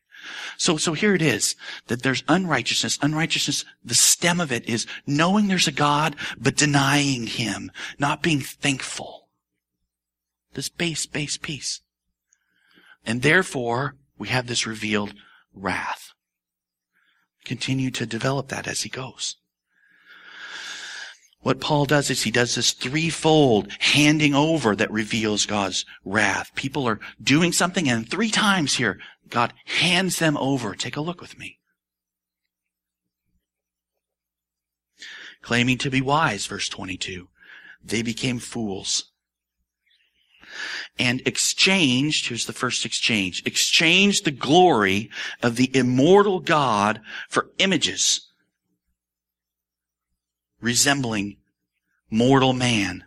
So, 0.57 0.77
so 0.77 0.93
here 0.93 1.15
it 1.15 1.21
is 1.21 1.55
that 1.87 2.03
there's 2.03 2.23
unrighteousness. 2.27 2.99
Unrighteousness, 3.01 3.65
the 3.83 3.95
stem 3.95 4.39
of 4.39 4.51
it 4.51 4.67
is 4.69 4.85
knowing 5.07 5.47
there's 5.47 5.67
a 5.67 5.71
God, 5.71 6.15
but 6.37 6.55
denying 6.55 7.25
Him, 7.25 7.71
not 7.97 8.21
being 8.21 8.41
thankful. 8.41 9.29
This 10.53 10.69
base, 10.69 11.05
base 11.05 11.37
piece. 11.37 11.81
And 13.05 13.21
therefore, 13.21 13.95
we 14.17 14.27
have 14.27 14.47
this 14.47 14.67
revealed 14.67 15.13
wrath. 15.53 16.11
Continue 17.43 17.89
to 17.91 18.05
develop 18.05 18.49
that 18.49 18.67
as 18.67 18.81
he 18.81 18.89
goes. 18.89 19.37
What 21.41 21.59
Paul 21.59 21.85
does 21.85 22.09
is 22.11 22.21
he 22.21 22.31
does 22.31 22.55
this 22.55 22.71
threefold 22.71 23.71
handing 23.79 24.35
over 24.35 24.75
that 24.75 24.91
reveals 24.91 25.47
God's 25.47 25.85
wrath. 26.05 26.53
People 26.53 26.87
are 26.87 26.99
doing 27.21 27.51
something 27.51 27.89
and 27.89 28.07
three 28.07 28.29
times 28.29 28.75
here, 28.75 28.99
God 29.27 29.53
hands 29.65 30.19
them 30.19 30.37
over. 30.37 30.75
Take 30.75 30.97
a 30.97 31.01
look 31.01 31.19
with 31.19 31.39
me. 31.39 31.57
Claiming 35.41 35.79
to 35.79 35.89
be 35.89 36.01
wise, 36.01 36.45
verse 36.45 36.69
22. 36.69 37.27
They 37.83 38.03
became 38.03 38.37
fools. 38.37 39.05
And 40.99 41.23
exchanged, 41.25 42.27
here's 42.27 42.45
the 42.45 42.53
first 42.53 42.85
exchange, 42.85 43.41
exchanged 43.45 44.25
the 44.25 44.31
glory 44.31 45.09
of 45.41 45.55
the 45.55 45.75
immortal 45.75 46.39
God 46.39 47.01
for 47.29 47.49
images 47.57 48.30
resembling 50.61 51.37
mortal 52.09 52.53
man 52.53 53.03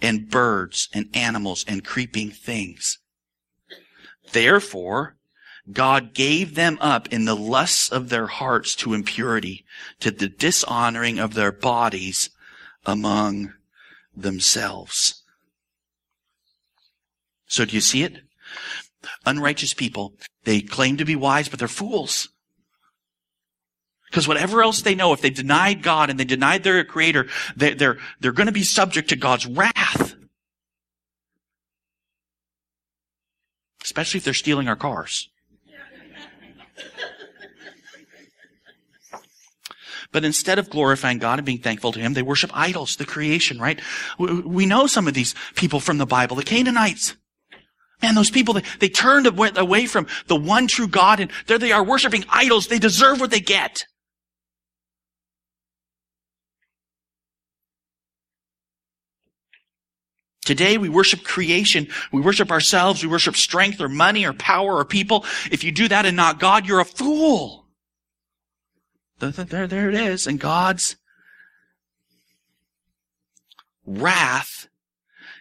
and 0.00 0.30
birds 0.30 0.88
and 0.92 1.08
animals 1.14 1.64
and 1.66 1.84
creeping 1.84 2.30
things. 2.30 2.98
Therefore, 4.32 5.16
God 5.70 6.12
gave 6.12 6.54
them 6.54 6.76
up 6.80 7.08
in 7.12 7.24
the 7.24 7.36
lusts 7.36 7.90
of 7.90 8.10
their 8.10 8.26
hearts 8.26 8.74
to 8.76 8.92
impurity, 8.92 9.64
to 10.00 10.10
the 10.10 10.28
dishonoring 10.28 11.18
of 11.18 11.34
their 11.34 11.52
bodies 11.52 12.30
among 12.84 13.54
themselves. 14.14 15.22
So 17.46 17.64
do 17.64 17.74
you 17.74 17.80
see 17.80 18.02
it? 18.02 18.18
Unrighteous 19.24 19.74
people, 19.74 20.14
they 20.44 20.60
claim 20.60 20.96
to 20.98 21.04
be 21.04 21.16
wise, 21.16 21.48
but 21.48 21.58
they're 21.58 21.68
fools. 21.68 22.28
Because 24.14 24.28
whatever 24.28 24.62
else 24.62 24.82
they 24.82 24.94
know, 24.94 25.12
if 25.12 25.20
they 25.20 25.30
denied 25.30 25.82
God 25.82 26.08
and 26.08 26.20
they 26.20 26.24
denied 26.24 26.62
their 26.62 26.84
creator, 26.84 27.26
they, 27.56 27.74
they're, 27.74 27.98
they're 28.20 28.30
going 28.30 28.46
to 28.46 28.52
be 28.52 28.62
subject 28.62 29.08
to 29.08 29.16
God's 29.16 29.44
wrath. 29.44 30.14
especially 33.84 34.18
if 34.18 34.24
they're 34.24 34.34
stealing 34.34 34.66
our 34.66 34.76
cars. 34.76 35.28
But 40.10 40.24
instead 40.24 40.60
of 40.60 40.70
glorifying 40.70 41.18
God 41.18 41.40
and 41.40 41.46
being 41.46 41.58
thankful 41.58 41.90
to 41.92 41.98
Him, 41.98 42.14
they 42.14 42.22
worship 42.22 42.50
idols, 42.54 42.96
the 42.96 43.04
creation, 43.04 43.58
right? 43.58 43.80
We 44.18 44.64
know 44.64 44.86
some 44.86 45.08
of 45.08 45.14
these 45.14 45.34
people 45.56 45.80
from 45.80 45.98
the 45.98 46.06
Bible, 46.06 46.36
the 46.36 46.44
Canaanites. 46.44 47.16
Man, 48.00 48.14
those 48.14 48.30
people, 48.30 48.54
they, 48.54 48.62
they 48.78 48.88
turned 48.88 49.26
away 49.26 49.86
from 49.86 50.06
the 50.28 50.36
one 50.36 50.68
true 50.68 50.86
God 50.86 51.18
and 51.18 51.32
there 51.46 51.58
they 51.58 51.72
are 51.72 51.82
worshiping 51.82 52.24
idols. 52.28 52.68
They 52.68 52.78
deserve 52.78 53.20
what 53.20 53.32
they 53.32 53.40
get. 53.40 53.86
Today 60.44 60.78
we 60.78 60.88
worship 60.88 61.24
creation. 61.24 61.88
We 62.12 62.20
worship 62.20 62.50
ourselves. 62.50 63.02
We 63.02 63.08
worship 63.08 63.36
strength 63.36 63.80
or 63.80 63.88
money 63.88 64.24
or 64.26 64.32
power 64.32 64.76
or 64.76 64.84
people. 64.84 65.24
If 65.50 65.64
you 65.64 65.72
do 65.72 65.88
that 65.88 66.06
and 66.06 66.16
not 66.16 66.38
God, 66.38 66.66
you're 66.66 66.80
a 66.80 66.84
fool. 66.84 67.66
There, 69.18 69.66
there 69.66 69.88
it 69.88 69.94
is. 69.94 70.26
And 70.26 70.38
God's 70.38 70.96
wrath 73.86 74.68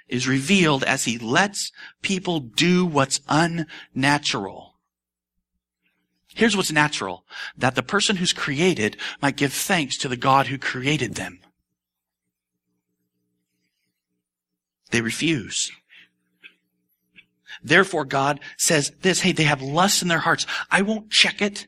is 0.08 0.28
revealed 0.28 0.84
as 0.84 1.06
he 1.06 1.18
lets 1.18 1.72
people 2.02 2.40
do 2.40 2.86
what's 2.86 3.20
unnatural. 3.28 4.76
Here's 6.36 6.58
what's 6.58 6.72
natural. 6.72 7.26
That 7.58 7.76
the 7.76 7.84
person 7.84 8.18
who's 8.18 8.34
created 8.34 8.98
might 9.22 9.38
give 9.38 9.54
thanks 9.54 9.98
to 10.00 10.08
the 10.08 10.18
God 10.18 10.48
who 10.48 10.58
created 10.58 11.16
them. 11.16 11.40
They 14.94 15.02
refuse. 15.02 15.72
Therefore 17.64 18.06
God 18.06 18.40
says 18.58 18.92
this, 19.02 19.22
hey, 19.22 19.32
they 19.32 19.46
have 19.46 19.60
lust 19.60 20.04
in 20.04 20.08
their 20.08 20.20
hearts. 20.20 20.46
I 20.70 20.84
won't 20.84 21.10
check 21.10 21.42
it. 21.42 21.66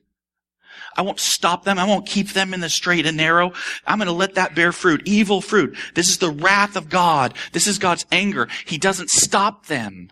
I 0.96 1.01
won't 1.01 1.20
stop 1.20 1.63
them. 1.63 1.79
I 1.79 1.86
won't 1.86 2.05
keep 2.05 2.34
them 2.34 2.53
in 2.53 2.60
the 2.60 2.70
straight 2.70 3.08
and 3.08 3.17
narrow. 3.17 3.53
I'm 3.88 3.98
going 3.98 4.05
to 4.05 4.13
let 4.13 4.36
that 4.36 4.53
bear 4.53 4.72
fruit, 4.72 5.01
evil 5.05 5.41
fruit. 5.41 5.75
This 5.96 6.08
is 6.08 6.20
the 6.20 6.29
wrath 6.29 6.75
of 6.75 6.88
God. 6.88 7.34
This 7.51 7.65
is 7.65 7.79
God's 7.79 8.05
anger. 8.12 8.48
He 8.63 8.77
doesn't 8.77 9.10
stop 9.10 9.65
them. 9.65 10.10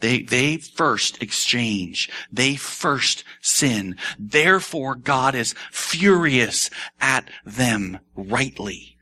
They, 0.00 0.22
they 0.22 0.56
first 0.56 1.22
exchange. 1.22 2.10
They 2.32 2.56
first 2.56 3.24
sin. 3.40 3.96
Therefore, 4.18 4.94
God 4.94 5.34
is 5.34 5.54
furious 5.70 6.70
at 7.00 7.30
them 7.44 8.00
rightly. 8.14 8.96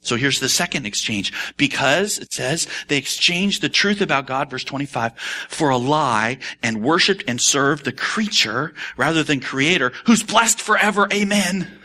So 0.00 0.16
here's 0.16 0.40
the 0.40 0.48
second 0.48 0.86
exchange. 0.86 1.32
Because, 1.56 2.18
it 2.18 2.32
says, 2.32 2.66
they 2.88 2.96
exchanged 2.96 3.62
the 3.62 3.68
truth 3.68 4.00
about 4.00 4.26
God, 4.26 4.50
verse 4.50 4.64
25, 4.64 5.18
for 5.48 5.70
a 5.70 5.76
lie 5.76 6.38
and 6.62 6.82
worshiped 6.82 7.24
and 7.28 7.40
served 7.40 7.84
the 7.84 7.92
creature 7.92 8.74
rather 8.96 9.22
than 9.22 9.40
creator 9.40 9.92
who's 10.06 10.22
blessed 10.22 10.60
forever. 10.60 11.08
Amen. 11.12 11.78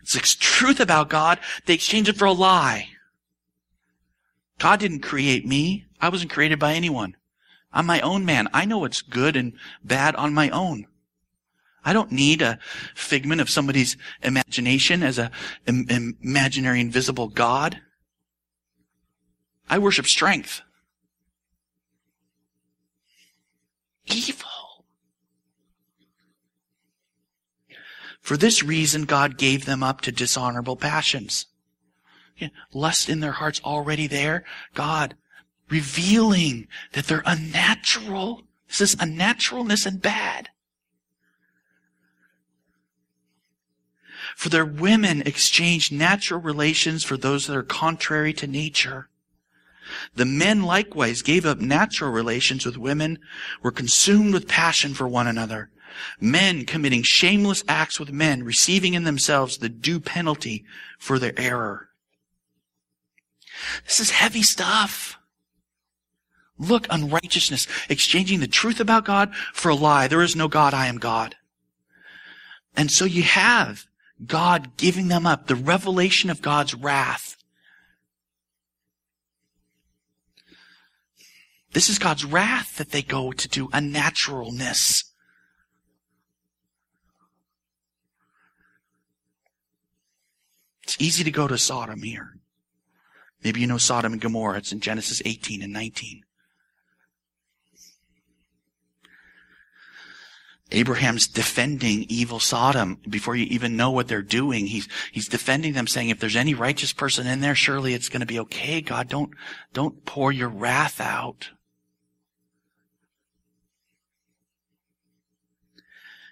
It's 0.00 0.14
the 0.14 0.20
truth 0.20 0.80
about 0.80 1.10
God. 1.10 1.40
They 1.66 1.74
exchanged 1.74 2.08
it 2.08 2.16
for 2.16 2.26
a 2.26 2.32
lie. 2.32 2.88
God 4.58 4.80
didn't 4.80 5.00
create 5.00 5.46
me. 5.46 5.86
I 6.00 6.08
wasn't 6.08 6.30
created 6.30 6.58
by 6.58 6.74
anyone. 6.74 7.16
I'm 7.72 7.86
my 7.86 8.00
own 8.00 8.24
man. 8.24 8.48
I 8.54 8.64
know 8.64 8.78
what's 8.78 9.02
good 9.02 9.36
and 9.36 9.52
bad 9.84 10.16
on 10.16 10.32
my 10.32 10.48
own. 10.50 10.86
I 11.84 11.92
don't 11.92 12.10
need 12.10 12.42
a 12.42 12.58
figment 12.94 13.40
of 13.40 13.50
somebody's 13.50 13.96
imagination 14.22 15.02
as 15.02 15.18
a 15.18 15.30
Im- 15.66 16.16
imaginary 16.20 16.80
invisible 16.80 17.28
God. 17.28 17.80
I 19.68 19.78
worship 19.78 20.06
strength. 20.06 20.62
Evil. 24.06 24.46
For 28.20 28.36
this 28.36 28.62
reason, 28.62 29.04
God 29.04 29.38
gave 29.38 29.66
them 29.66 29.84
up 29.84 30.00
to 30.00 30.10
dishonorable 30.10 30.76
passions. 30.76 31.46
Lust 32.72 33.08
in 33.08 33.20
their 33.20 33.32
hearts 33.32 33.60
already 33.64 34.06
there. 34.06 34.44
God 34.74 35.16
revealing 35.68 36.68
that 36.92 37.06
they're 37.06 37.22
unnatural. 37.26 38.42
This 38.68 38.80
is 38.80 38.96
unnaturalness 38.96 39.86
and 39.86 40.00
bad. 40.00 40.50
For 44.36 44.48
their 44.48 44.66
women 44.66 45.22
exchanged 45.22 45.92
natural 45.92 46.40
relations 46.40 47.04
for 47.04 47.16
those 47.16 47.46
that 47.46 47.56
are 47.56 47.62
contrary 47.62 48.32
to 48.34 48.46
nature. 48.46 49.08
The 50.14 50.24
men 50.24 50.62
likewise 50.62 51.22
gave 51.22 51.46
up 51.46 51.58
natural 51.58 52.10
relations 52.10 52.66
with 52.66 52.76
women, 52.76 53.18
were 53.62 53.70
consumed 53.70 54.34
with 54.34 54.48
passion 54.48 54.94
for 54.94 55.06
one 55.06 55.26
another. 55.26 55.70
Men 56.20 56.66
committing 56.66 57.02
shameless 57.02 57.64
acts 57.68 57.98
with 57.98 58.12
men, 58.12 58.42
receiving 58.42 58.94
in 58.94 59.04
themselves 59.04 59.58
the 59.58 59.68
due 59.68 60.00
penalty 60.00 60.64
for 60.98 61.18
their 61.18 61.38
error. 61.38 61.88
This 63.84 64.00
is 64.00 64.10
heavy 64.10 64.42
stuff. 64.42 65.18
Look, 66.58 66.86
unrighteousness, 66.88 67.66
exchanging 67.88 68.40
the 68.40 68.46
truth 68.46 68.80
about 68.80 69.04
God 69.04 69.34
for 69.52 69.68
a 69.68 69.74
lie. 69.74 70.08
There 70.08 70.22
is 70.22 70.34
no 70.34 70.48
God, 70.48 70.72
I 70.72 70.86
am 70.86 70.98
God. 70.98 71.36
And 72.74 72.90
so 72.90 73.04
you 73.04 73.22
have 73.22 73.86
God 74.24 74.76
giving 74.76 75.08
them 75.08 75.26
up, 75.26 75.46
the 75.46 75.54
revelation 75.54 76.30
of 76.30 76.42
God's 76.42 76.74
wrath. 76.74 77.36
This 81.72 81.90
is 81.90 81.98
God's 81.98 82.24
wrath 82.24 82.78
that 82.78 82.90
they 82.90 83.02
go 83.02 83.32
to 83.32 83.48
do 83.48 83.68
unnaturalness. 83.68 85.04
It's 90.84 90.96
easy 90.98 91.24
to 91.24 91.30
go 91.30 91.46
to 91.48 91.58
Sodom 91.58 92.00
here. 92.02 92.38
Maybe 93.46 93.60
you 93.60 93.68
know 93.68 93.78
Sodom 93.78 94.12
and 94.12 94.20
Gomorrah. 94.20 94.58
It's 94.58 94.72
in 94.72 94.80
Genesis 94.80 95.22
18 95.24 95.62
and 95.62 95.72
19. 95.72 96.24
Abraham's 100.72 101.28
defending 101.28 102.06
evil 102.08 102.40
Sodom 102.40 102.98
before 103.08 103.36
you 103.36 103.44
even 103.44 103.76
know 103.76 103.92
what 103.92 104.08
they're 104.08 104.20
doing. 104.20 104.66
He's, 104.66 104.88
he's 105.12 105.28
defending 105.28 105.74
them 105.74 105.86
saying, 105.86 106.08
if 106.08 106.18
there's 106.18 106.34
any 106.34 106.54
righteous 106.54 106.92
person 106.92 107.28
in 107.28 107.40
there, 107.40 107.54
surely 107.54 107.94
it's 107.94 108.08
going 108.08 108.18
to 108.18 108.26
be 108.26 108.40
okay. 108.40 108.80
God, 108.80 109.06
don't, 109.08 109.30
don't 109.72 110.04
pour 110.04 110.32
your 110.32 110.48
wrath 110.48 111.00
out. 111.00 111.50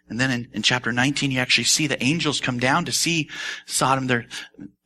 And 0.09 0.21
then 0.21 0.31
in, 0.31 0.49
in 0.53 0.63
chapter 0.63 0.93
19, 0.93 1.31
you 1.31 1.41
actually 1.41 1.65
see 1.65 1.87
the 1.87 2.03
angels 2.03 2.41
come 2.41 2.59
down 2.59 2.85
to 2.85 2.93
see 2.93 3.31
Sodom. 3.67 4.07
They're 4.07 4.27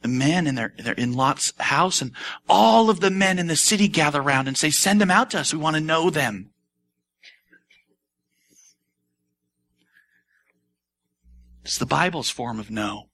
men 0.06 0.46
and 0.46 0.56
they're, 0.56 0.74
they're 0.78 0.94
in 0.94 1.14
Lot's 1.14 1.52
house 1.58 2.00
and 2.00 2.12
all 2.48 2.88
of 2.88 3.00
the 3.00 3.10
men 3.10 3.38
in 3.38 3.48
the 3.48 3.56
city 3.56 3.88
gather 3.88 4.20
around 4.20 4.46
and 4.46 4.56
say, 4.56 4.70
send 4.70 5.00
them 5.00 5.10
out 5.10 5.30
to 5.32 5.40
us. 5.40 5.52
We 5.52 5.58
want 5.58 5.74
to 5.74 5.80
know 5.80 6.10
them. 6.10 6.50
It's 11.64 11.78
the 11.78 11.86
Bible's 11.86 12.30
form 12.30 12.60
of 12.60 12.70
know. 12.70 13.08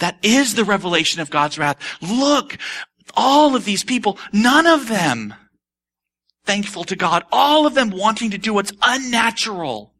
That 0.00 0.18
is 0.22 0.54
the 0.54 0.64
revelation 0.64 1.20
of 1.20 1.30
God's 1.30 1.58
wrath. 1.58 1.78
Look, 2.02 2.58
all 3.14 3.56
of 3.56 3.64
these 3.64 3.84
people, 3.84 4.18
none 4.32 4.66
of 4.66 4.88
them 4.88 5.34
thankful 6.48 6.82
to 6.82 6.96
God, 6.96 7.24
all 7.30 7.66
of 7.66 7.74
them 7.74 7.90
wanting 7.90 8.30
to 8.30 8.38
do 8.38 8.54
what's 8.54 8.72
unnatural. 8.82 9.92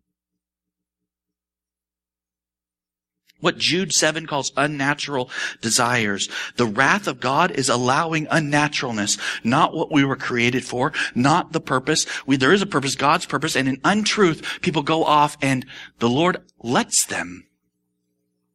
What 3.40 3.58
Jude 3.58 3.92
7 3.92 4.26
calls 4.26 4.50
unnatural 4.56 5.30
desires. 5.60 6.26
The 6.56 6.64
wrath 6.64 7.06
of 7.06 7.20
God 7.20 7.50
is 7.50 7.68
allowing 7.68 8.26
unnaturalness, 8.28 9.18
not 9.44 9.74
what 9.74 9.92
we 9.92 10.04
were 10.04 10.16
created 10.16 10.64
for, 10.64 10.94
not 11.14 11.52
the 11.52 11.60
purpose. 11.60 12.06
We, 12.26 12.36
there 12.36 12.54
is 12.54 12.62
a 12.62 12.66
purpose, 12.66 12.94
God's 12.94 13.26
purpose, 13.26 13.54
and 13.54 13.68
in 13.68 13.78
untruth, 13.84 14.60
people 14.62 14.82
go 14.82 15.04
off 15.04 15.36
and 15.42 15.66
the 15.98 16.08
Lord 16.08 16.38
lets 16.62 17.04
them. 17.04 17.44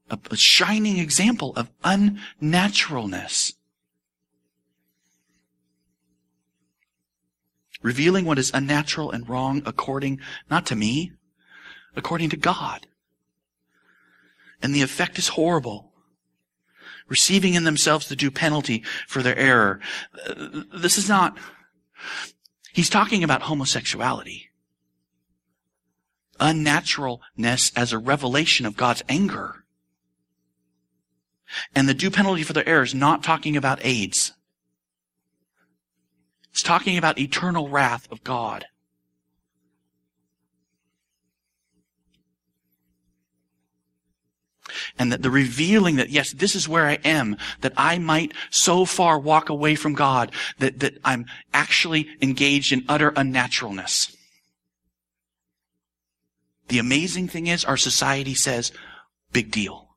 A, 0.10 0.18
a 0.32 0.36
shining 0.36 0.98
example 0.98 1.54
of 1.56 1.70
unnaturalness. 1.84 3.54
Revealing 7.84 8.26
what 8.26 8.40
is 8.40 8.50
unnatural 8.54 9.12
and 9.12 9.30
wrong 9.30 9.62
according, 9.66 10.20
not 10.50 10.66
to 10.66 10.76
me, 10.76 11.12
according 11.96 12.32
to 12.32 12.38
God. 12.38 12.88
And 14.62 14.74
the 14.74 14.82
effect 14.82 15.20
is 15.20 15.28
horrible. 15.28 15.92
Receiving 17.08 17.54
in 17.54 17.66
themselves 17.66 18.08
the 18.08 18.16
due 18.16 18.32
penalty 18.32 18.84
for 19.08 19.22
their 19.22 19.38
error. 19.38 19.80
Uh, 20.28 20.64
this 20.76 20.98
is 20.98 21.08
not, 21.08 21.38
he's 22.72 22.90
talking 22.90 23.24
about 23.24 23.44
homosexuality. 23.44 24.50
unnaturalness 26.40 27.72
as 27.76 27.94
a 27.94 27.98
revelation 27.98 28.66
of 28.66 28.76
God's 28.78 29.04
anger. 29.08 29.64
And 31.76 31.88
the 31.88 31.94
due 31.94 32.10
penalty 32.10 32.44
for 32.44 32.54
their 32.54 32.68
error 32.68 32.84
is 32.84 32.96
not 32.96 33.24
talking 33.24 33.56
about 33.56 33.86
AIDS. 33.86 34.34
It's 36.54 36.62
talking 36.62 37.00
about 37.00 37.18
eternal 37.18 37.68
wrath 37.68 38.08
of 38.12 38.24
God. 38.24 38.66
and 44.98 45.12
that 45.12 45.22
the 45.22 45.30
revealing 45.30 45.98
that 45.98 46.10
yes, 46.10 46.32
this 46.32 46.56
is 46.56 46.68
where 46.68 46.86
I 46.86 47.00
am, 47.04 47.38
that 47.62 47.74
I 47.76 47.98
might 47.98 48.34
so 48.50 48.86
far 48.86 49.20
walk 49.20 49.50
away 49.50 49.76
from 49.76 49.94
God 49.94 50.32
that, 50.60 50.80
that 50.80 50.98
I'm 51.04 51.26
actually 51.54 52.08
engaged 52.22 52.72
in 52.72 52.86
utter 52.88 53.12
unnaturalness. 53.12 54.16
The 56.70 56.80
amazing 56.80 57.28
thing 57.28 57.48
is 57.48 57.66
our 57.66 57.78
society 57.78 58.34
says, 58.34 58.72
big 59.32 59.52
deal. 59.52 59.90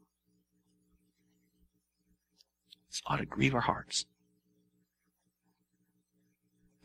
This 2.90 3.02
ought 3.06 3.18
to 3.18 3.26
grieve 3.26 3.54
our 3.54 3.60
hearts. 3.62 4.04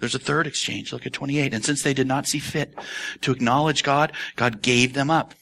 There's 0.01 0.15
a 0.15 0.19
third 0.19 0.47
exchange. 0.47 0.91
Look 0.91 1.05
at 1.05 1.13
28. 1.13 1.53
And 1.53 1.63
since 1.63 1.83
they 1.83 1.93
did 1.93 2.07
not 2.07 2.27
see 2.27 2.39
fit 2.39 2.73
to 3.21 3.31
acknowledge 3.31 3.83
God, 3.83 4.11
God 4.35 4.61
gave 4.61 4.93
them 4.93 5.11
up. 5.11 5.35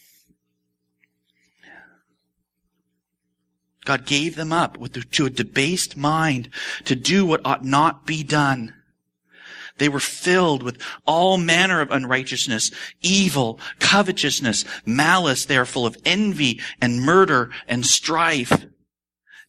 God 3.86 4.06
gave 4.06 4.36
them 4.36 4.52
up 4.52 4.78
to 5.12 5.26
a 5.26 5.30
debased 5.30 5.98
mind 5.98 6.50
to 6.84 6.96
do 6.96 7.26
what 7.26 7.42
ought 7.46 7.64
not 7.64 8.06
be 8.06 8.22
done. 8.22 8.74
They 9.78 9.88
were 9.88 10.02
filled 10.02 10.62
with 10.62 10.78
all 11.08 11.38
manner 11.38 11.80
of 11.80 11.90
unrighteousness, 11.90 12.70
evil, 13.02 13.62
covetousness, 13.80 14.66
malice. 14.86 15.46
They 15.46 15.58
are 15.58 15.66
full 15.66 15.86
of 15.86 15.98
envy 16.04 16.60
and 16.82 17.02
murder 17.02 17.50
and 17.66 17.86
strife, 17.86 18.66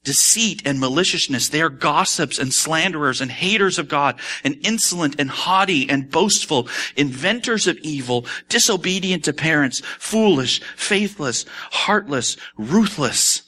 deceit 0.02 0.62
and 0.64 0.80
maliciousness. 0.80 1.48
They 1.48 1.60
are 1.60 1.68
gossips 1.68 2.38
and 2.38 2.52
slanderers 2.52 3.20
and 3.20 3.30
haters 3.30 3.78
of 3.78 3.88
God 3.88 4.18
and 4.42 4.58
insolent 4.62 5.16
and 5.18 5.30
haughty 5.30 5.88
and 5.88 6.10
boastful, 6.10 6.68
inventors 6.96 7.66
of 7.66 7.76
evil, 7.78 8.26
disobedient 8.48 9.24
to 9.24 9.32
parents, 9.32 9.80
foolish, 9.98 10.62
faithless, 10.76 11.44
heartless, 11.70 12.36
ruthless. 12.56 13.42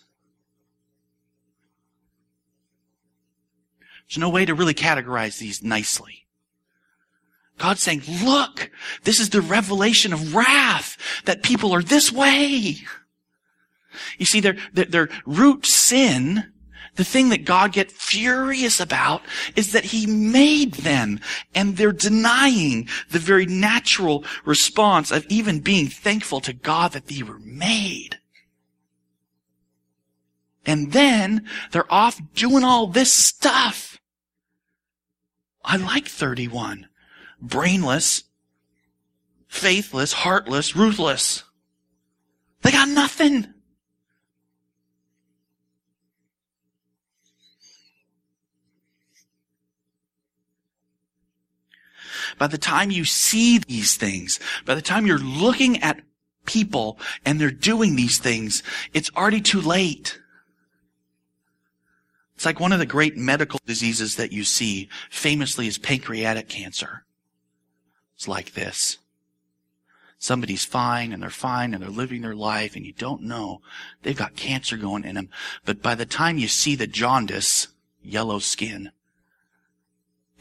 There's 4.09 4.19
no 4.19 4.29
way 4.29 4.45
to 4.45 4.55
really 4.55 4.75
categorize 4.75 5.39
these 5.39 5.63
nicely. 5.63 6.27
God's 7.57 7.83
saying, 7.83 8.03
look, 8.25 8.71
this 9.05 9.21
is 9.21 9.31
the 9.31 9.41
revelation 9.41 10.13
of 10.13 10.35
wrath 10.35 10.99
that 11.25 11.43
people 11.43 11.73
are 11.73 11.83
this 11.83 12.13
way. 12.13 12.77
You 14.19 14.27
see, 14.27 14.41
their, 14.41 14.57
their, 14.73 14.85
their 14.85 15.09
root 15.27 15.67
sin, 15.67 16.53
the 16.97 17.05
thing 17.05 17.31
that 17.31 17.45
God 17.45 17.73
gets 17.73 17.93
furious 17.95 18.81
about 18.81 19.23
is 19.57 19.73
that 19.73 19.85
He 19.87 20.07
made 20.07 20.75
them 20.75 21.21
and 21.55 21.77
they're 21.77 21.93
denying 21.93 22.89
the 23.11 23.19
very 23.19 23.47
natural 23.47 24.25
response 24.45 25.11
of 25.11 25.27
even 25.29 25.61
being 25.61 25.89
thankful 25.89 26.41
to 26.41 26.53
God 26.53 26.93
that 26.93 27.07
they 27.07 27.23
were 27.23 27.39
made. 27.39 28.19
And 30.65 30.93
then 30.93 31.47
they're 31.73 31.93
off 31.93 32.21
doing 32.35 32.63
all 32.63 32.87
this 32.87 33.13
stuff. 33.13 33.99
I 35.65 35.77
like 35.77 36.09
31. 36.09 36.89
Brainless, 37.41 38.25
faithless, 39.49 40.13
heartless, 40.13 40.77
ruthless. 40.77 41.45
They 42.63 42.71
got 42.71 42.89
nothing. 42.89 43.52
By 52.39 52.47
the 52.47 52.59
time 52.59 52.91
you 52.91 53.05
see 53.05 53.59
these 53.59 53.97
things, 53.97 54.39
by 54.65 54.75
the 54.75 54.83
time 54.83 55.07
you're 55.07 55.19
looking 55.19 55.83
at 55.83 56.01
people 56.45 56.99
and 57.25 57.41
they're 57.41 57.51
doing 57.51 57.97
these 57.97 58.19
things, 58.19 58.63
it's 58.93 59.11
already 59.17 59.41
too 59.41 59.61
late. 59.61 60.19
It's 62.35 62.47
like 62.47 62.61
one 62.61 62.73
of 62.73 62.79
the 62.79 62.87
great 62.87 63.17
medical 63.17 63.61
diseases 63.67 64.17
that 64.17 64.33
you 64.33 64.45
see 64.45 64.89
famously 65.11 65.67
is 65.67 65.79
pancreatic 65.79 66.49
cancer. 66.49 67.05
It's 68.17 68.27
like 68.27 68.55
this. 68.55 68.99
Somebody's 70.19 70.65
fine 70.65 71.13
and 71.13 71.21
they're 71.23 71.31
fine 71.31 71.75
and 71.75 71.83
they're 71.83 71.91
living 71.91 72.23
their 72.23 72.37
life 72.37 72.77
and 72.77 72.87
you 72.87 72.93
don't 72.93 73.23
know 73.23 73.61
they've 74.03 74.17
got 74.17 74.37
cancer 74.37 74.77
going 74.77 75.05
in 75.05 75.17
them. 75.17 75.31
But 75.65 75.83
by 75.83 75.97
the 75.97 76.07
time 76.07 76.39
you 76.39 76.47
see 76.47 76.77
the 76.77 76.87
jaundice, 76.87 77.69
yellow 78.03 78.39
skin, 78.39 78.93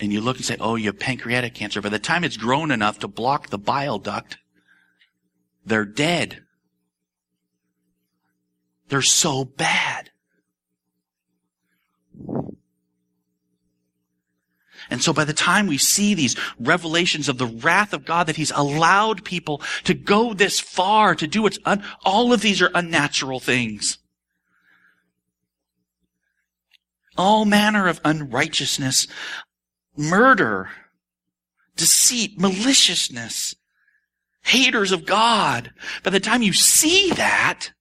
and 0.01 0.11
you 0.11 0.19
look 0.19 0.37
and 0.37 0.45
say, 0.45 0.57
oh, 0.59 0.75
you 0.75 0.87
have 0.87 0.99
pancreatic 0.99 1.53
cancer, 1.53 1.79
by 1.79 1.89
the 1.89 1.99
time 1.99 2.23
it's 2.23 2.35
grown 2.35 2.71
enough 2.71 2.99
to 2.99 3.07
block 3.07 3.49
the 3.49 3.59
bile 3.59 3.99
duct, 3.99 4.39
they're 5.63 5.85
dead. 5.85 6.43
They're 8.89 9.03
so 9.03 9.45
bad. 9.45 10.09
And 14.89 15.01
so 15.01 15.13
by 15.13 15.23
the 15.23 15.33
time 15.33 15.67
we 15.67 15.77
see 15.77 16.15
these 16.15 16.35
revelations 16.59 17.29
of 17.29 17.37
the 17.37 17.45
wrath 17.45 17.93
of 17.93 18.03
God 18.03 18.27
that 18.27 18.35
He's 18.35 18.51
allowed 18.51 19.23
people 19.23 19.61
to 19.85 19.93
go 19.93 20.33
this 20.33 20.59
far, 20.59 21.15
to 21.15 21.27
do 21.27 21.43
what's 21.43 21.59
un- 21.63 21.83
all 22.03 22.33
of 22.33 22.41
these 22.41 22.61
are 22.61 22.71
unnatural 22.73 23.39
things. 23.39 23.99
All 27.15 27.45
manner 27.45 27.87
of 27.87 28.01
unrighteousness, 28.03 29.07
murder, 29.97 30.69
deceit, 31.75 32.39
maliciousness, 32.39 33.55
haters 34.43 34.91
of 34.91 35.05
God. 35.05 35.71
By 36.03 36.11
the 36.11 36.19
time 36.19 36.41
you 36.41 36.53
see 36.53 37.11
that, 37.11 37.71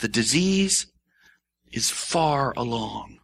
the 0.00 0.08
disease 0.08 0.86
is 1.72 1.90
far 1.90 2.52
along. 2.56 3.18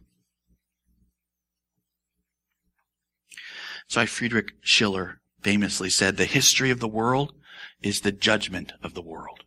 So 3.87 4.05
Friedrich 4.05 4.53
Schiller 4.61 5.19
famously 5.41 5.89
said, 5.89 6.15
the 6.15 6.25
history 6.25 6.71
of 6.71 6.79
the 6.79 6.87
world 6.87 7.33
is 7.81 8.01
the 8.01 8.11
judgment 8.11 8.71
of 8.81 8.93
the 8.93 9.01
world. 9.01 9.43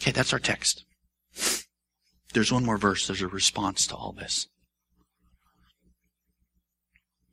Okay, 0.00 0.12
that's 0.12 0.32
our 0.32 0.38
text. 0.38 0.85
There's 2.36 2.52
one 2.52 2.66
more 2.66 2.76
verse. 2.76 3.06
There's 3.06 3.22
a 3.22 3.28
response 3.28 3.86
to 3.86 3.94
all 3.94 4.12
this. 4.12 4.46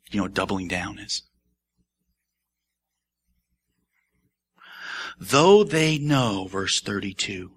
You 0.09 0.19
know 0.19 0.23
what 0.23 0.33
doubling 0.33 0.69
down 0.69 0.97
is? 0.97 1.23
Though 5.19 5.65
they 5.65 5.97
know, 5.97 6.47
verse 6.47 6.79
32, 6.79 7.51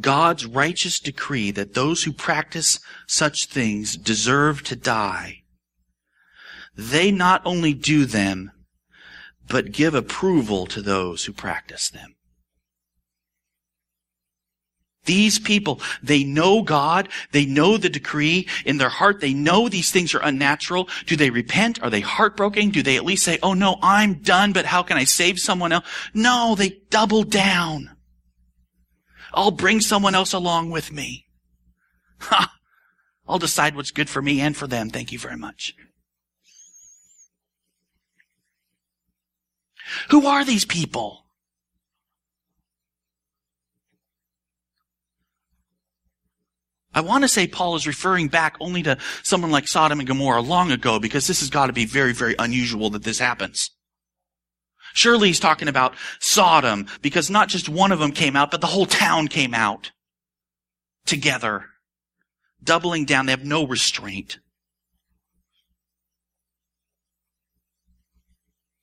God's 0.00 0.46
righteous 0.46 0.98
decree 0.98 1.50
that 1.50 1.74
those 1.74 2.04
who 2.04 2.12
practice 2.14 2.80
such 3.06 3.44
things 3.44 3.94
deserve 3.94 4.62
to 4.62 4.76
die, 4.76 5.42
they 6.74 7.10
not 7.10 7.42
only 7.44 7.74
do 7.74 8.06
them, 8.06 8.50
but 9.46 9.72
give 9.72 9.94
approval 9.94 10.64
to 10.68 10.80
those 10.80 11.26
who 11.26 11.34
practice 11.34 11.90
them. 11.90 12.13
These 15.04 15.38
people, 15.38 15.80
they 16.02 16.24
know 16.24 16.62
God, 16.62 17.08
they 17.32 17.44
know 17.44 17.76
the 17.76 17.88
decree 17.88 18.48
in 18.64 18.78
their 18.78 18.88
heart, 18.88 19.20
they 19.20 19.34
know 19.34 19.68
these 19.68 19.90
things 19.90 20.14
are 20.14 20.22
unnatural. 20.22 20.88
Do 21.06 21.16
they 21.16 21.30
repent? 21.30 21.82
Are 21.82 21.90
they 21.90 22.00
heartbroken? 22.00 22.70
Do 22.70 22.82
they 22.82 22.96
at 22.96 23.04
least 23.04 23.24
say, 23.24 23.38
oh 23.42 23.54
no, 23.54 23.76
I'm 23.82 24.14
done, 24.14 24.52
but 24.52 24.64
how 24.66 24.82
can 24.82 24.96
I 24.96 25.04
save 25.04 25.38
someone 25.38 25.72
else? 25.72 25.86
No, 26.14 26.54
they 26.56 26.80
double 26.90 27.22
down. 27.22 27.90
I'll 29.34 29.50
bring 29.50 29.80
someone 29.80 30.14
else 30.14 30.32
along 30.32 30.70
with 30.70 30.92
me. 30.92 31.26
Ha! 32.20 32.54
I'll 33.26 33.38
decide 33.38 33.74
what's 33.74 33.90
good 33.90 34.08
for 34.08 34.22
me 34.22 34.40
and 34.40 34.56
for 34.56 34.66
them. 34.66 34.90
Thank 34.90 35.12
you 35.12 35.18
very 35.18 35.36
much. 35.36 35.74
Who 40.10 40.26
are 40.26 40.44
these 40.44 40.64
people? 40.64 41.23
I 46.94 47.00
want 47.00 47.24
to 47.24 47.28
say 47.28 47.46
Paul 47.46 47.74
is 47.74 47.86
referring 47.86 48.28
back 48.28 48.56
only 48.60 48.82
to 48.84 48.98
someone 49.22 49.50
like 49.50 49.66
Sodom 49.66 49.98
and 49.98 50.08
Gomorrah 50.08 50.40
long 50.40 50.70
ago 50.70 51.00
because 51.00 51.26
this 51.26 51.40
has 51.40 51.50
got 51.50 51.66
to 51.66 51.72
be 51.72 51.86
very, 51.86 52.12
very 52.12 52.36
unusual 52.38 52.90
that 52.90 53.02
this 53.02 53.18
happens. 53.18 53.70
Surely 54.94 55.28
he's 55.28 55.40
talking 55.40 55.66
about 55.66 55.94
Sodom 56.20 56.86
because 57.02 57.28
not 57.28 57.48
just 57.48 57.68
one 57.68 57.90
of 57.90 57.98
them 57.98 58.12
came 58.12 58.36
out, 58.36 58.52
but 58.52 58.60
the 58.60 58.68
whole 58.68 58.86
town 58.86 59.26
came 59.26 59.54
out 59.54 59.90
together, 61.04 61.66
doubling 62.62 63.04
down. 63.04 63.26
They 63.26 63.32
have 63.32 63.44
no 63.44 63.66
restraint. 63.66 64.38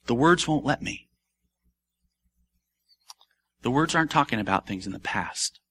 The 0.07 0.15
words 0.15 0.47
won't 0.47 0.65
let 0.65 0.81
me. 0.81 1.07
The 3.61 3.71
words 3.71 3.95
aren't 3.95 4.11
talking 4.11 4.39
about 4.39 4.67
things 4.67 4.85
in 4.85 4.91
the 4.91 4.99
past. 4.99 5.61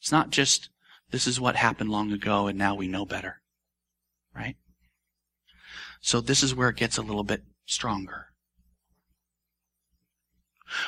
It's 0.00 0.12
not 0.12 0.30
just, 0.30 0.68
this 1.12 1.26
is 1.26 1.40
what 1.40 1.54
happened 1.54 1.90
long 1.90 2.10
ago 2.10 2.48
and 2.48 2.58
now 2.58 2.74
we 2.74 2.88
know 2.88 3.06
better. 3.06 3.40
Right? 4.34 4.56
So 6.00 6.20
this 6.20 6.42
is 6.42 6.54
where 6.54 6.70
it 6.70 6.76
gets 6.76 6.98
a 6.98 7.02
little 7.02 7.22
bit 7.22 7.42
stronger. 7.66 8.26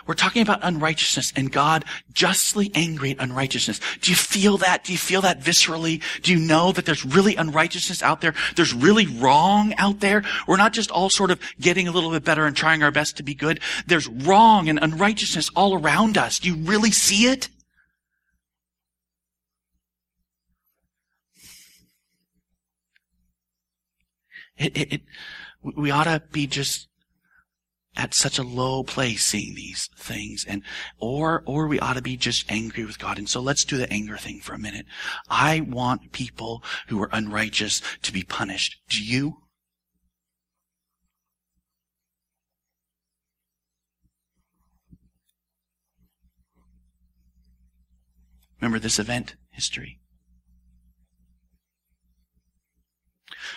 We're 0.06 0.14
talking 0.14 0.42
about 0.42 0.60
unrighteousness 0.62 1.32
and 1.36 1.52
God 1.52 1.84
justly 2.12 2.70
angry 2.74 3.12
at 3.12 3.20
unrighteousness. 3.20 3.80
Do 4.00 4.10
you 4.10 4.16
feel 4.16 4.56
that? 4.58 4.84
Do 4.84 4.92
you 4.92 4.98
feel 4.98 5.20
that 5.22 5.40
viscerally? 5.40 6.02
Do 6.22 6.32
you 6.32 6.38
know 6.38 6.72
that 6.72 6.86
there's 6.86 7.04
really 7.04 7.36
unrighteousness 7.36 8.02
out 8.02 8.20
there? 8.20 8.34
There's 8.56 8.72
really 8.72 9.06
wrong 9.06 9.74
out 9.74 10.00
there? 10.00 10.24
We're 10.46 10.56
not 10.56 10.72
just 10.72 10.90
all 10.90 11.10
sort 11.10 11.30
of 11.30 11.40
getting 11.60 11.88
a 11.88 11.92
little 11.92 12.10
bit 12.10 12.24
better 12.24 12.46
and 12.46 12.56
trying 12.56 12.82
our 12.82 12.90
best 12.90 13.16
to 13.18 13.22
be 13.22 13.34
good. 13.34 13.60
There's 13.86 14.08
wrong 14.08 14.68
and 14.68 14.78
unrighteousness 14.82 15.50
all 15.54 15.74
around 15.74 16.16
us. 16.16 16.38
Do 16.38 16.48
you 16.48 16.56
really 16.56 16.90
see 16.90 17.26
it? 17.26 17.48
It, 24.56 24.76
it, 24.76 24.92
it, 24.92 25.02
we 25.76 25.90
ought 25.90 26.04
to 26.04 26.22
be 26.30 26.46
just 26.46 26.88
at 27.96 28.14
such 28.14 28.38
a 28.38 28.42
low 28.42 28.82
place 28.82 29.24
seeing 29.24 29.54
these 29.54 29.88
things 29.96 30.44
and 30.48 30.62
or 30.98 31.42
or 31.46 31.68
we 31.68 31.78
ought 31.78 31.94
to 31.94 32.02
be 32.02 32.16
just 32.16 32.50
angry 32.50 32.84
with 32.84 32.98
God. 32.98 33.18
And 33.18 33.28
so 33.28 33.40
let's 33.40 33.64
do 33.64 33.76
the 33.76 33.92
anger 33.92 34.16
thing 34.16 34.40
for 34.40 34.52
a 34.52 34.58
minute. 34.58 34.86
I 35.28 35.60
want 35.60 36.12
people 36.12 36.62
who 36.88 37.00
are 37.02 37.10
unrighteous 37.12 37.80
to 38.02 38.12
be 38.12 38.22
punished. 38.22 38.80
Do 38.88 39.02
you? 39.02 39.38
Remember 48.60 48.78
this 48.78 48.98
event 48.98 49.36
history? 49.50 50.00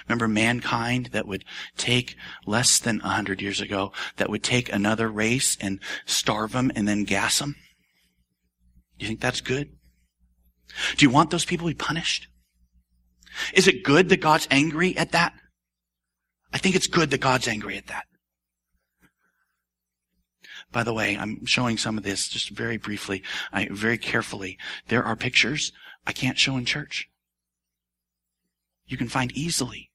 Remember 0.08 0.28
mankind 0.28 1.08
that 1.08 1.28
would 1.28 1.44
take 1.76 2.16
less 2.46 2.80
than 2.80 3.02
a 3.02 3.10
hundred 3.10 3.42
years 3.42 3.60
ago, 3.60 3.92
that 4.16 4.30
would 4.30 4.44
take 4.44 4.72
another 4.72 5.10
race 5.10 5.58
and 5.60 5.80
starve 6.06 6.54
them 6.54 6.72
and 6.76 6.88
then 6.88 7.04
gas 7.04 7.40
them? 7.40 7.56
Do 8.98 9.06
you 9.06 9.10
think 9.10 9.20
that's 9.20 9.42
good? 9.42 9.70
Do 10.96 11.06
you 11.06 11.10
want 11.10 11.30
those 11.30 11.46
people 11.46 11.68
to 11.68 11.74
be 11.74 11.78
punished? 11.78 12.28
Is 13.54 13.68
it 13.68 13.84
good 13.84 14.10
that 14.10 14.22
God's 14.22 14.48
angry 14.50 14.98
at 14.98 15.12
that? 15.12 15.34
I 16.54 16.58
think 16.58 16.76
it's 16.76 16.88
good 16.88 17.12
that 17.12 17.20
God's 17.20 17.48
angry 17.48 17.78
at 17.78 17.88
that. 17.88 18.06
By 20.72 20.84
the 20.84 20.94
way, 20.94 21.18
I'm 21.18 21.46
showing 21.46 21.78
some 21.78 21.98
of 21.98 22.04
this 22.04 22.28
just 22.28 22.50
very 22.50 22.78
briefly, 22.78 23.24
I, 23.52 23.68
very 23.72 23.98
carefully. 23.98 24.58
There 24.88 25.04
are 25.04 25.16
pictures 25.16 25.72
I 26.06 26.14
can't 26.14 26.38
show 26.38 26.58
in 26.58 26.66
church. 26.66 27.08
You 28.86 28.98
can 28.98 29.08
find 29.08 29.32
easily. 29.34 29.87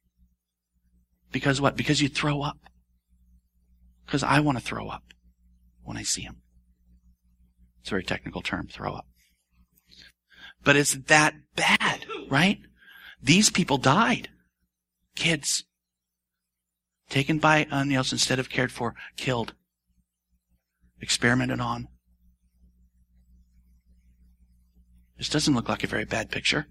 Because 1.33 1.61
what? 1.61 1.77
Because 1.77 2.01
you 2.01 2.09
throw 2.09 2.43
up. 2.43 2.59
Because 4.07 4.23
I 4.23 4.41
want 4.41 4.59
to 4.59 4.65
throw 4.65 4.89
up 4.89 5.03
when 5.83 5.97
I 5.97 6.03
see 6.03 6.23
him. 6.23 6.43
It's 7.81 7.91
a 7.91 7.95
very 7.95 8.05
technical 8.05 8.43
term, 8.43 8.69
throw 8.69 8.95
up. 8.95 9.07
But 10.63 10.77
it's 10.77 10.93
that 10.95 11.35
bad, 11.57 12.07
right? 12.31 12.59
These 13.21 13.51
people 13.51 13.79
died. 13.79 14.29
Kids. 15.17 15.65
Taken 17.09 17.39
by 17.39 17.67
else 17.71 18.13
instead 18.13 18.39
of 18.39 18.49
cared 18.49 18.71
for, 18.71 18.95
killed. 19.17 19.55
Experimented 21.01 21.61
on. 21.61 21.89
This 25.19 25.29
doesn't 25.29 25.55
look 25.55 25.69
like 25.69 25.85
a 25.85 25.89
very 25.89 26.05
bad 26.05 26.31
picture. 26.31 26.67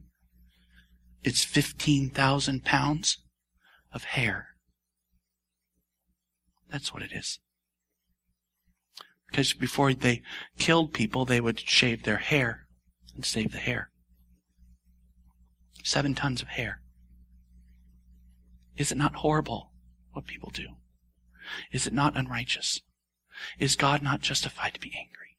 It's 1.23 1.43
15,000 1.43 2.63
pounds 2.63 3.17
of 3.93 4.05
hair. 4.05 4.50
That's 6.71 6.93
what 6.93 7.03
it 7.03 7.11
is. 7.11 7.39
Because 9.29 9.53
before 9.53 9.93
they 9.93 10.21
killed 10.57 10.93
people, 10.93 11.25
they 11.25 11.41
would 11.41 11.59
shave 11.59 12.03
their 12.03 12.17
hair 12.17 12.67
and 13.15 13.25
save 13.25 13.51
the 13.51 13.57
hair. 13.57 13.89
Seven 15.83 16.15
tons 16.15 16.41
of 16.41 16.49
hair. 16.49 16.81
Is 18.77 18.91
it 18.91 18.97
not 18.97 19.15
horrible 19.15 19.71
what 20.11 20.27
people 20.27 20.49
do? 20.53 20.67
Is 21.71 21.87
it 21.87 21.93
not 21.93 22.17
unrighteous? 22.17 22.81
Is 23.59 23.75
God 23.75 24.01
not 24.01 24.21
justified 24.21 24.73
to 24.73 24.79
be 24.79 24.93
angry? 24.97 25.37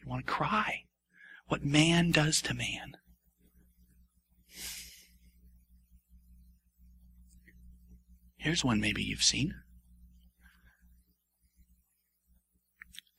You 0.00 0.08
want 0.08 0.26
to 0.26 0.32
cry. 0.32 0.84
What 1.48 1.64
man 1.64 2.10
does 2.10 2.40
to 2.42 2.54
man. 2.54 2.96
Here's 8.46 8.64
one 8.64 8.80
maybe 8.80 9.02
you've 9.02 9.24
seen. 9.24 9.56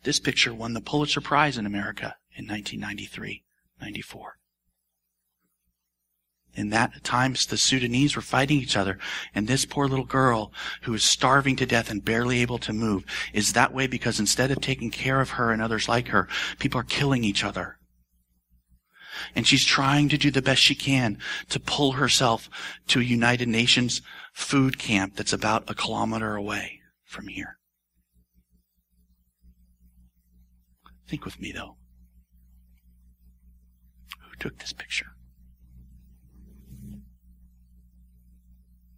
This 0.04 0.22
picture 0.22 0.54
won 0.54 0.72
the 0.72 0.80
Pulitzer 0.80 1.20
Prize 1.20 1.58
in 1.58 1.66
America 1.66 2.16
in 2.32 2.48
1993 2.48 3.44
94. 3.82 4.38
In 6.54 6.70
that 6.70 7.04
times, 7.04 7.46
the 7.46 7.58
Sudanese 7.58 8.16
were 8.16 8.22
fighting 8.22 8.62
each 8.62 8.78
other, 8.78 9.00
and 9.36 9.50
this 9.50 9.66
poor 9.66 9.90
little 9.90 10.06
girl, 10.06 10.54
who 10.84 10.94
is 10.94 11.04
starving 11.04 11.58
to 11.58 11.66
death 11.66 11.92
and 11.92 12.06
barely 12.06 12.40
able 12.40 12.60
to 12.60 12.72
move, 12.72 13.04
is 13.34 13.52
that 13.52 13.74
way 13.74 13.86
because 13.86 14.22
instead 14.22 14.50
of 14.50 14.62
taking 14.62 14.90
care 14.90 15.20
of 15.20 15.32
her 15.32 15.52
and 15.52 15.62
others 15.62 15.90
like 15.90 16.08
her, 16.08 16.30
people 16.58 16.80
are 16.80 16.86
killing 16.86 17.26
each 17.26 17.44
other. 17.44 17.78
And 19.36 19.48
she's 19.48 19.66
trying 19.66 20.10
to 20.10 20.18
do 20.18 20.32
the 20.32 20.42
best 20.42 20.62
she 20.62 20.76
can 20.76 21.18
to 21.50 21.60
pull 21.60 21.94
herself 21.94 22.50
to 22.88 23.00
a 23.00 23.04
United 23.04 23.48
Nations 23.48 24.02
food 24.38 24.78
camp 24.78 25.16
that's 25.16 25.34
about 25.34 25.68
a 25.68 25.74
kilometer 25.74 26.36
away 26.36 26.80
from 27.04 27.28
here. 27.28 27.58
Think 31.10 31.26
with 31.26 31.42
me 31.42 31.52
though. 31.52 31.76
Who 34.22 34.36
took 34.40 34.60
this 34.60 34.74
picture? 34.74 35.08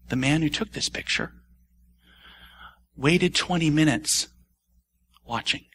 The 0.09 0.17
man 0.17 0.41
who 0.41 0.49
took 0.49 0.73
this 0.73 0.89
picture 0.89 1.31
waited 2.97 3.33
20 3.33 3.69
minutes 3.69 4.27
watching. 5.25 5.65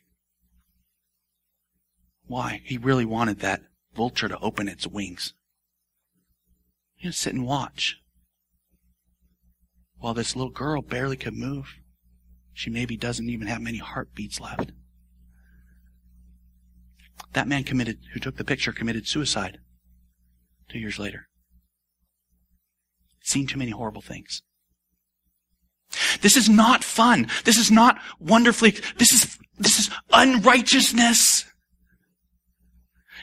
Why? 2.27 2.61
He 2.65 2.77
really 2.77 3.07
wanted 3.07 3.41
that 3.41 3.63
vulture 3.97 4.29
to 4.29 4.39
open 4.41 4.69
its 4.69 4.87
wings. 4.87 5.33
You 6.99 7.13
sit 7.13 7.33
and 7.33 7.47
watch 7.47 8.04
while 10.05 10.13
this 10.13 10.37
little 10.37 10.53
girl 10.53 10.83
barely 10.83 11.17
could 11.17 11.33
move. 11.33 11.79
She 12.53 12.69
maybe 12.69 12.95
doesn't 12.95 13.31
even 13.31 13.47
have 13.47 13.63
many 13.63 13.79
heartbeats 13.79 14.39
left. 14.39 14.71
That 17.33 17.49
man 17.49 17.65
committed, 17.65 18.01
who 18.13 18.21
took 18.21 18.37
the 18.37 18.45
picture, 18.45 18.71
committed 18.71 19.09
suicide 19.09 19.61
two 20.69 20.79
years 20.79 20.99
later. 20.99 21.27
Seen 23.23 23.47
too 23.47 23.59
many 23.59 23.71
horrible 23.71 24.03
things. 24.03 24.43
This 26.21 26.37
is 26.37 26.51
not 26.51 26.85
fun. 26.85 27.29
This 27.45 27.57
is 27.57 27.71
not 27.71 27.99
wonderfully, 28.21 28.73
this 28.99 29.11
is, 29.11 29.39
this 29.57 29.79
is 29.79 29.91
unrighteousness. 30.13 31.47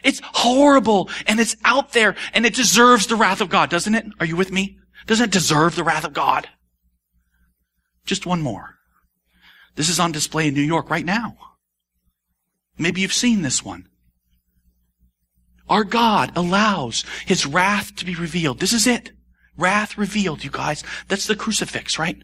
It's 0.03 0.21
horrible 0.23 1.11
and 1.27 1.39
it's 1.39 1.55
out 1.63 1.93
there 1.93 2.15
and 2.33 2.43
it 2.43 2.55
deserves 2.55 3.05
the 3.05 3.15
wrath 3.15 3.39
of 3.39 3.49
God, 3.49 3.69
doesn't 3.69 3.93
it? 3.93 4.07
Are 4.19 4.25
you 4.25 4.35
with 4.35 4.51
me? 4.51 4.79
Doesn't 5.05 5.25
it 5.25 5.31
deserve 5.31 5.75
the 5.75 5.83
wrath 5.83 6.05
of 6.05 6.13
God? 6.13 6.49
Just 8.11 8.25
one 8.25 8.41
more. 8.41 8.75
This 9.75 9.87
is 9.87 9.97
on 9.97 10.11
display 10.11 10.49
in 10.49 10.53
New 10.53 10.59
York 10.59 10.89
right 10.89 11.05
now. 11.05 11.37
Maybe 12.77 12.99
you've 12.99 13.13
seen 13.13 13.41
this 13.41 13.63
one. 13.63 13.87
Our 15.69 15.85
God 15.85 16.33
allows 16.35 17.05
His 17.25 17.45
wrath 17.45 17.95
to 17.95 18.05
be 18.05 18.13
revealed. 18.13 18.59
This 18.59 18.73
is 18.73 18.85
it. 18.85 19.13
Wrath 19.55 19.97
revealed, 19.97 20.43
you 20.43 20.49
guys. 20.49 20.83
That's 21.07 21.25
the 21.25 21.37
crucifix, 21.37 21.97
right? 21.97 22.21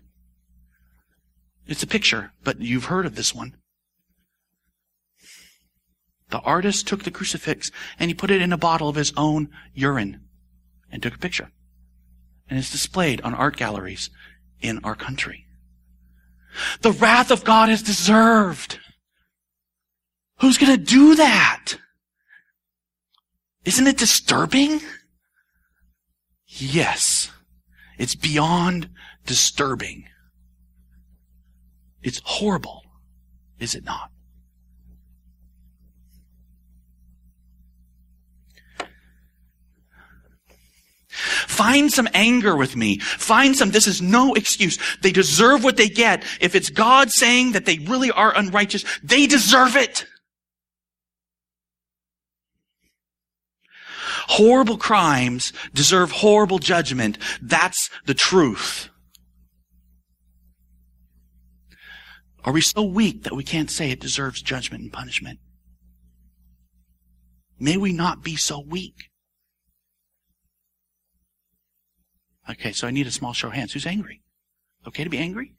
It's 1.65 1.83
a 1.83 1.87
picture, 1.87 2.33
but 2.43 2.59
you've 2.59 2.91
heard 2.91 3.05
of 3.05 3.15
this 3.15 3.33
one. 3.33 3.55
The 6.31 6.39
artist 6.39 6.85
took 6.85 7.05
the 7.05 7.11
crucifix 7.11 7.71
and 7.97 8.09
he 8.09 8.13
put 8.13 8.29
it 8.29 8.41
in 8.41 8.51
a 8.51 8.57
bottle 8.57 8.89
of 8.89 8.97
his 8.97 9.13
own 9.15 9.51
urine 9.73 10.19
and 10.91 11.01
took 11.01 11.15
a 11.15 11.17
picture. 11.17 11.49
And 12.49 12.59
it's 12.59 12.73
displayed 12.73 13.21
on 13.21 13.33
art 13.33 13.55
galleries 13.55 14.09
in 14.59 14.83
our 14.83 14.93
country. 14.93 15.46
The 16.81 16.91
wrath 16.91 17.31
of 17.31 17.43
God 17.43 17.69
is 17.69 17.83
deserved. 17.83 18.79
Who's 20.39 20.57
going 20.57 20.75
to 20.77 20.83
do 20.83 21.15
that? 21.15 21.73
Isn't 23.65 23.87
it 23.87 23.97
disturbing? 23.97 24.81
Yes. 26.47 27.31
It's 27.97 28.15
beyond 28.15 28.89
disturbing. 29.25 30.05
It's 32.01 32.21
horrible, 32.23 32.83
is 33.59 33.75
it 33.75 33.83
not? 33.83 34.11
Find 41.17 41.91
some 41.91 42.07
anger 42.13 42.55
with 42.55 42.75
me. 42.75 42.99
Find 42.99 43.55
some, 43.55 43.71
this 43.71 43.87
is 43.87 44.01
no 44.01 44.33
excuse. 44.33 44.77
They 45.01 45.11
deserve 45.11 45.63
what 45.63 45.77
they 45.77 45.89
get. 45.89 46.23
If 46.39 46.55
it's 46.55 46.69
God 46.69 47.11
saying 47.11 47.53
that 47.53 47.65
they 47.65 47.79
really 47.79 48.11
are 48.11 48.35
unrighteous, 48.35 48.85
they 49.03 49.27
deserve 49.27 49.75
it. 49.75 50.05
Horrible 54.27 54.77
crimes 54.77 55.53
deserve 55.73 56.11
horrible 56.11 56.59
judgment. 56.59 57.17
That's 57.41 57.89
the 58.05 58.13
truth. 58.13 58.89
Are 62.43 62.53
we 62.53 62.61
so 62.61 62.83
weak 62.83 63.23
that 63.23 63.35
we 63.35 63.43
can't 63.43 63.71
say 63.71 63.91
it 63.91 63.99
deserves 63.99 64.41
judgment 64.41 64.83
and 64.83 64.93
punishment? 64.93 65.39
May 67.59 67.77
we 67.77 67.91
not 67.91 68.23
be 68.23 68.35
so 68.35 68.63
weak. 68.65 69.09
Okay, 72.49 72.71
so 72.71 72.87
I 72.87 72.91
need 72.91 73.07
a 73.07 73.11
small 73.11 73.33
show 73.33 73.49
of 73.49 73.53
hands. 73.53 73.73
Who's 73.73 73.85
angry? 73.85 74.21
Okay 74.87 75.03
to 75.03 75.09
be 75.09 75.17
angry? 75.17 75.53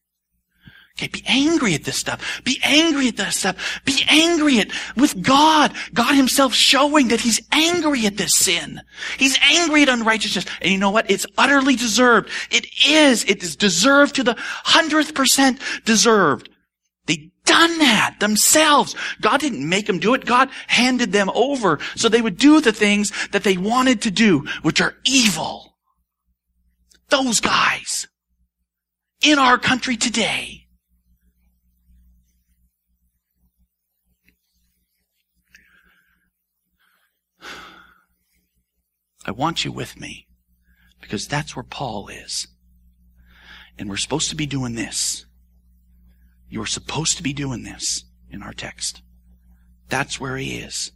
Okay, 0.99 1.07
be 1.07 1.23
angry 1.29 1.75
at 1.75 1.85
this 1.85 1.97
stuff. 1.97 2.41
Be 2.43 2.59
angry 2.65 3.07
at 3.07 3.17
this 3.17 3.37
stuff. 3.37 3.81
Be 3.85 4.05
angry 4.09 4.59
at 4.59 4.73
with 4.97 5.23
God. 5.23 5.73
God 5.95 6.17
himself 6.17 6.55
showing 6.55 7.09
that 7.09 7.21
he's 7.21 7.41
angry 7.53 8.05
at 8.05 8.17
this 8.17 8.35
sin. 8.35 8.81
He's 9.17 9.39
angry 9.43 9.83
at 9.83 9.89
unrighteousness. 9.89 10.45
And 10.61 10.73
you 10.73 10.79
know 10.79 10.91
what? 10.91 11.09
It's 11.09 11.27
utterly 11.37 11.77
deserved. 11.77 12.31
It 12.51 12.67
is. 12.89 13.23
It 13.25 13.45
is 13.45 13.55
deserved 13.55 14.17
to 14.17 14.25
the 14.25 14.35
hundredth 14.39 15.15
percent 15.15 15.61
deserved. 15.85 16.49
They 17.07 17.31
done 17.45 17.79
that 17.79 18.17
themselves. 18.19 18.97
God 19.21 19.39
didn't 19.39 19.69
make 19.69 19.87
them 19.87 20.01
do 20.01 20.15
it. 20.15 20.25
God 20.25 20.51
handed 20.67 21.13
them 21.13 21.31
over 21.33 21.79
so 21.95 22.09
they 22.09 22.23
would 22.23 22.39
do 22.39 22.61
the 22.61 22.73
things 22.73 23.13
that 23.29 23.45
they 23.45 23.57
wanted 23.57 24.03
to 24.03 24.11
do, 24.11 24.47
which 24.63 24.81
are 24.81 24.97
evil. 25.07 25.68
Those 27.09 27.41
guys 27.41 28.07
in 29.23 29.39
our 29.39 29.59
country 29.59 29.97
today. 29.97 30.67
I 39.25 39.31
want 39.31 39.65
you 39.65 39.73
with 39.73 39.99
me 40.01 40.27
because 41.01 41.29
that's 41.29 41.55
where 41.55 41.63
Paul 41.63 42.09
is. 42.09 42.49
And 43.79 43.89
we're 43.89 43.97
supposed 43.97 44.31
to 44.31 44.37
be 44.37 44.47
doing 44.47 44.75
this. 44.75 45.27
You're 46.49 46.67
supposed 46.67 47.17
to 47.19 47.23
be 47.23 47.33
doing 47.33 47.63
this 47.63 48.05
in 48.31 48.43
our 48.43 48.53
text. 48.53 49.03
That's 49.89 50.21
where 50.21 50.37
he 50.37 50.59
is. 50.59 50.93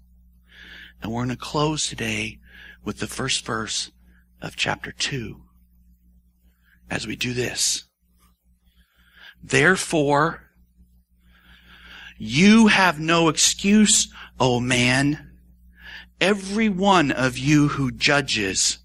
And 1.02 1.12
we're 1.12 1.24
going 1.24 1.36
to 1.36 1.36
close 1.36 1.88
today 1.88 2.38
with 2.84 2.98
the 2.98 3.06
first 3.06 3.44
verse 3.44 3.90
of 4.40 4.56
chapter 4.56 4.92
2 4.92 5.42
as 6.92 7.06
we 7.06 7.16
do 7.16 7.32
this. 7.32 7.84
Therefore, 9.42 10.42
you 12.18 12.66
have 12.66 13.00
no 13.00 13.30
excuse, 13.30 14.12
O 14.38 14.60
man, 14.60 15.32
every 16.20 16.68
one 16.68 17.10
of 17.10 17.38
you 17.38 17.68
who 17.68 17.90
judges. 17.90 18.78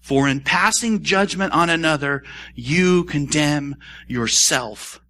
For 0.00 0.28
in 0.28 0.40
passing 0.40 1.02
judgment 1.02 1.52
on 1.52 1.68
another, 1.68 2.22
you 2.54 3.02
condemn 3.02 3.74
yourself. 4.06 5.00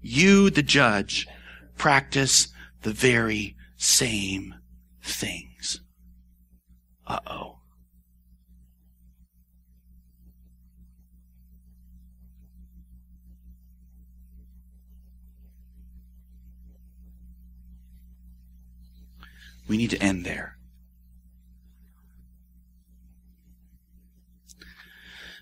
You, 0.00 0.48
the 0.48 0.62
judge, 0.62 1.28
practice 1.76 2.48
the 2.80 2.92
very 2.92 3.56
same 3.76 4.54
things. 5.02 5.80
Uh 7.06 7.20
oh. 7.26 7.55
We 19.68 19.76
need 19.76 19.90
to 19.90 20.02
end 20.02 20.24
there. 20.24 20.58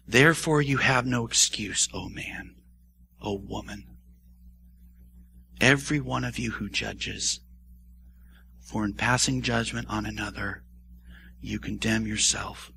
Therefore 0.06 0.60
you 0.60 0.78
have 0.78 1.06
no 1.06 1.26
excuse, 1.26 1.88
O 1.94 2.08
man, 2.08 2.56
O 3.22 3.34
woman, 3.34 3.84
every 5.60 6.00
one 6.00 6.24
of 6.24 6.38
you 6.38 6.52
who 6.52 6.68
judges. 6.68 7.40
For 8.60 8.84
in 8.84 8.94
passing 8.94 9.42
judgment 9.42 9.88
on 9.88 10.06
another, 10.06 10.62
you 11.40 11.58
condemn 11.58 12.06
yourself, 12.06 12.72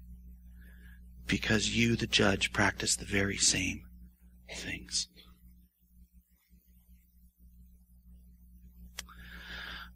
because 1.25 1.75
you, 1.75 1.95
the 1.95 2.07
judge, 2.07 2.53
practice 2.53 2.95
the 2.95 3.05
very 3.05 3.37
same 3.37 3.83
things. 4.53 5.07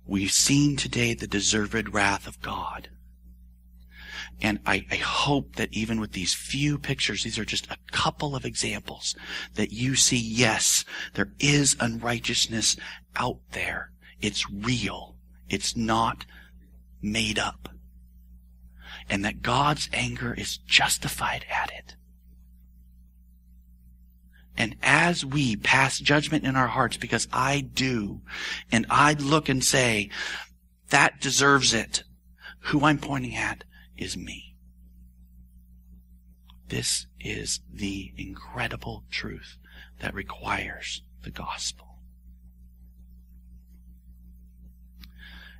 We've 0.05 0.31
seen 0.31 0.75
today 0.75 1.13
the 1.13 1.27
deserved 1.27 1.93
wrath 1.93 2.27
of 2.27 2.41
God. 2.41 2.89
And 4.41 4.59
I, 4.65 4.85
I, 4.89 4.95
hope 4.95 5.55
that 5.57 5.71
even 5.71 5.99
with 5.99 6.13
these 6.13 6.33
few 6.33 6.79
pictures, 6.79 7.23
these 7.23 7.37
are 7.37 7.45
just 7.45 7.69
a 7.69 7.77
couple 7.91 8.35
of 8.35 8.43
examples 8.43 9.15
that 9.53 9.71
you 9.71 9.95
see, 9.95 10.17
yes, 10.17 10.83
there 11.13 11.31
is 11.39 11.75
unrighteousness 11.79 12.75
out 13.15 13.37
there. 13.51 13.91
It's 14.19 14.49
real. 14.49 15.15
It's 15.47 15.77
not 15.77 16.25
made 17.01 17.37
up. 17.37 17.69
And 19.09 19.23
that 19.23 19.43
God's 19.43 19.89
anger 19.93 20.33
is 20.33 20.57
justified 20.57 21.45
at 21.51 21.71
it. 21.71 21.95
And 24.61 24.75
as 24.83 25.25
we 25.25 25.55
pass 25.55 25.97
judgment 25.97 26.45
in 26.45 26.55
our 26.55 26.67
hearts, 26.67 26.95
because 26.95 27.27
I 27.33 27.61
do, 27.61 28.21
and 28.71 28.85
I 28.91 29.13
look 29.13 29.49
and 29.49 29.63
say, 29.63 30.11
that 30.91 31.19
deserves 31.19 31.73
it, 31.73 32.03
who 32.65 32.85
I'm 32.85 32.99
pointing 32.99 33.35
at 33.35 33.63
is 33.97 34.15
me. 34.15 34.55
This 36.67 37.07
is 37.19 37.61
the 37.73 38.13
incredible 38.15 39.03
truth 39.09 39.57
that 39.99 40.13
requires 40.13 41.01
the 41.23 41.31
gospel. 41.31 41.87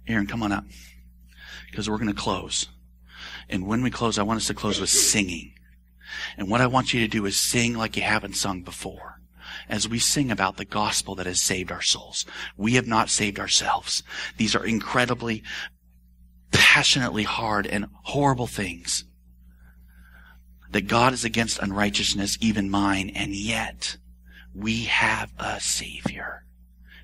Aaron, 0.08 0.28
come 0.28 0.44
on 0.44 0.52
up. 0.52 0.66
Because 1.72 1.90
we're 1.90 1.98
going 1.98 2.08
to 2.08 2.14
close. 2.14 2.68
And 3.50 3.66
when 3.66 3.82
we 3.82 3.90
close, 3.90 4.20
I 4.20 4.24
want 4.24 4.38
us 4.38 4.48
to 4.48 4.54
close 4.54 4.80
with 4.80 4.92
singing. 4.92 5.54
And 6.38 6.50
what 6.50 6.62
I 6.62 6.68
want 6.68 6.94
you 6.94 7.00
to 7.02 7.08
do 7.08 7.26
is 7.26 7.40
sing 7.40 7.76
like 7.76 7.96
you 7.96 8.04
haven't 8.04 8.36
sung 8.36 8.64
before. 8.64 9.20
As 9.68 9.88
we 9.88 10.00
sing 10.00 10.32
about 10.32 10.58
the 10.58 10.66
gospel 10.66 11.16
that 11.16 11.26
has 11.26 11.42
saved 11.42 11.72
our 11.72 11.82
souls. 11.82 12.26
We 12.58 12.74
have 12.74 12.88
not 12.88 13.10
saved 13.10 13.40
ourselves. 13.40 14.04
These 14.38 14.56
are 14.56 14.66
incredibly, 14.66 15.44
passionately 16.52 17.24
hard 17.24 17.68
and 17.68 17.88
horrible 18.04 18.48
things. 18.48 19.06
That 20.72 20.88
God 20.88 21.14
is 21.14 21.26
against 21.26 21.60
unrighteousness, 21.60 22.38
even 22.40 22.70
mine, 22.70 23.12
and 23.14 23.36
yet 23.36 23.98
we 24.54 24.84
have 24.86 25.32
a 25.38 25.60
Savior. 25.60 26.46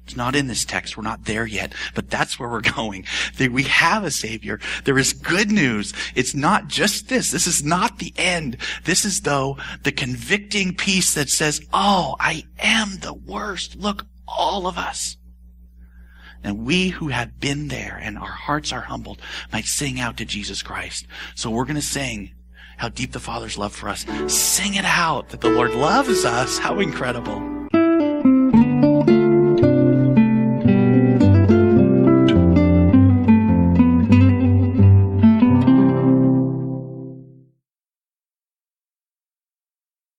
It's 0.07 0.15
not 0.15 0.37
in 0.37 0.47
this 0.47 0.63
text. 0.63 0.95
We're 0.95 1.03
not 1.03 1.25
there 1.25 1.45
yet, 1.45 1.73
but 1.93 2.09
that's 2.09 2.39
where 2.39 2.47
we're 2.47 2.61
going. 2.75 3.05
We 3.37 3.63
have 3.63 4.05
a 4.05 4.11
savior. 4.11 4.61
There 4.85 4.97
is 4.97 5.11
good 5.11 5.51
news. 5.51 5.93
It's 6.15 6.33
not 6.33 6.69
just 6.69 7.09
this. 7.09 7.31
This 7.31 7.45
is 7.45 7.61
not 7.61 7.99
the 7.99 8.13
end. 8.15 8.55
This 8.85 9.03
is 9.03 9.21
though 9.21 9.57
the 9.83 9.91
convicting 9.91 10.75
piece 10.75 11.13
that 11.13 11.27
says, 11.27 11.59
Oh, 11.73 12.15
I 12.21 12.45
am 12.57 12.99
the 13.01 13.13
worst. 13.13 13.75
Look, 13.75 14.05
all 14.25 14.65
of 14.65 14.77
us. 14.77 15.17
And 16.41 16.65
we 16.65 16.89
who 16.89 17.09
have 17.09 17.41
been 17.41 17.67
there 17.67 17.99
and 18.01 18.17
our 18.17 18.25
hearts 18.31 18.71
are 18.71 18.81
humbled 18.81 19.21
might 19.51 19.65
sing 19.65 19.99
out 19.99 20.15
to 20.17 20.25
Jesus 20.25 20.63
Christ. 20.63 21.05
So 21.35 21.49
we're 21.49 21.65
going 21.65 21.75
to 21.75 21.81
sing 21.81 22.33
how 22.77 22.87
deep 22.87 23.11
the 23.11 23.19
Father's 23.19 23.57
love 23.57 23.75
for 23.75 23.89
us. 23.89 24.05
Sing 24.27 24.75
it 24.75 24.85
out 24.85 25.29
that 25.29 25.41
the 25.41 25.49
Lord 25.49 25.73
loves 25.73 26.23
us. 26.23 26.59
How 26.59 26.79
incredible. 26.79 27.56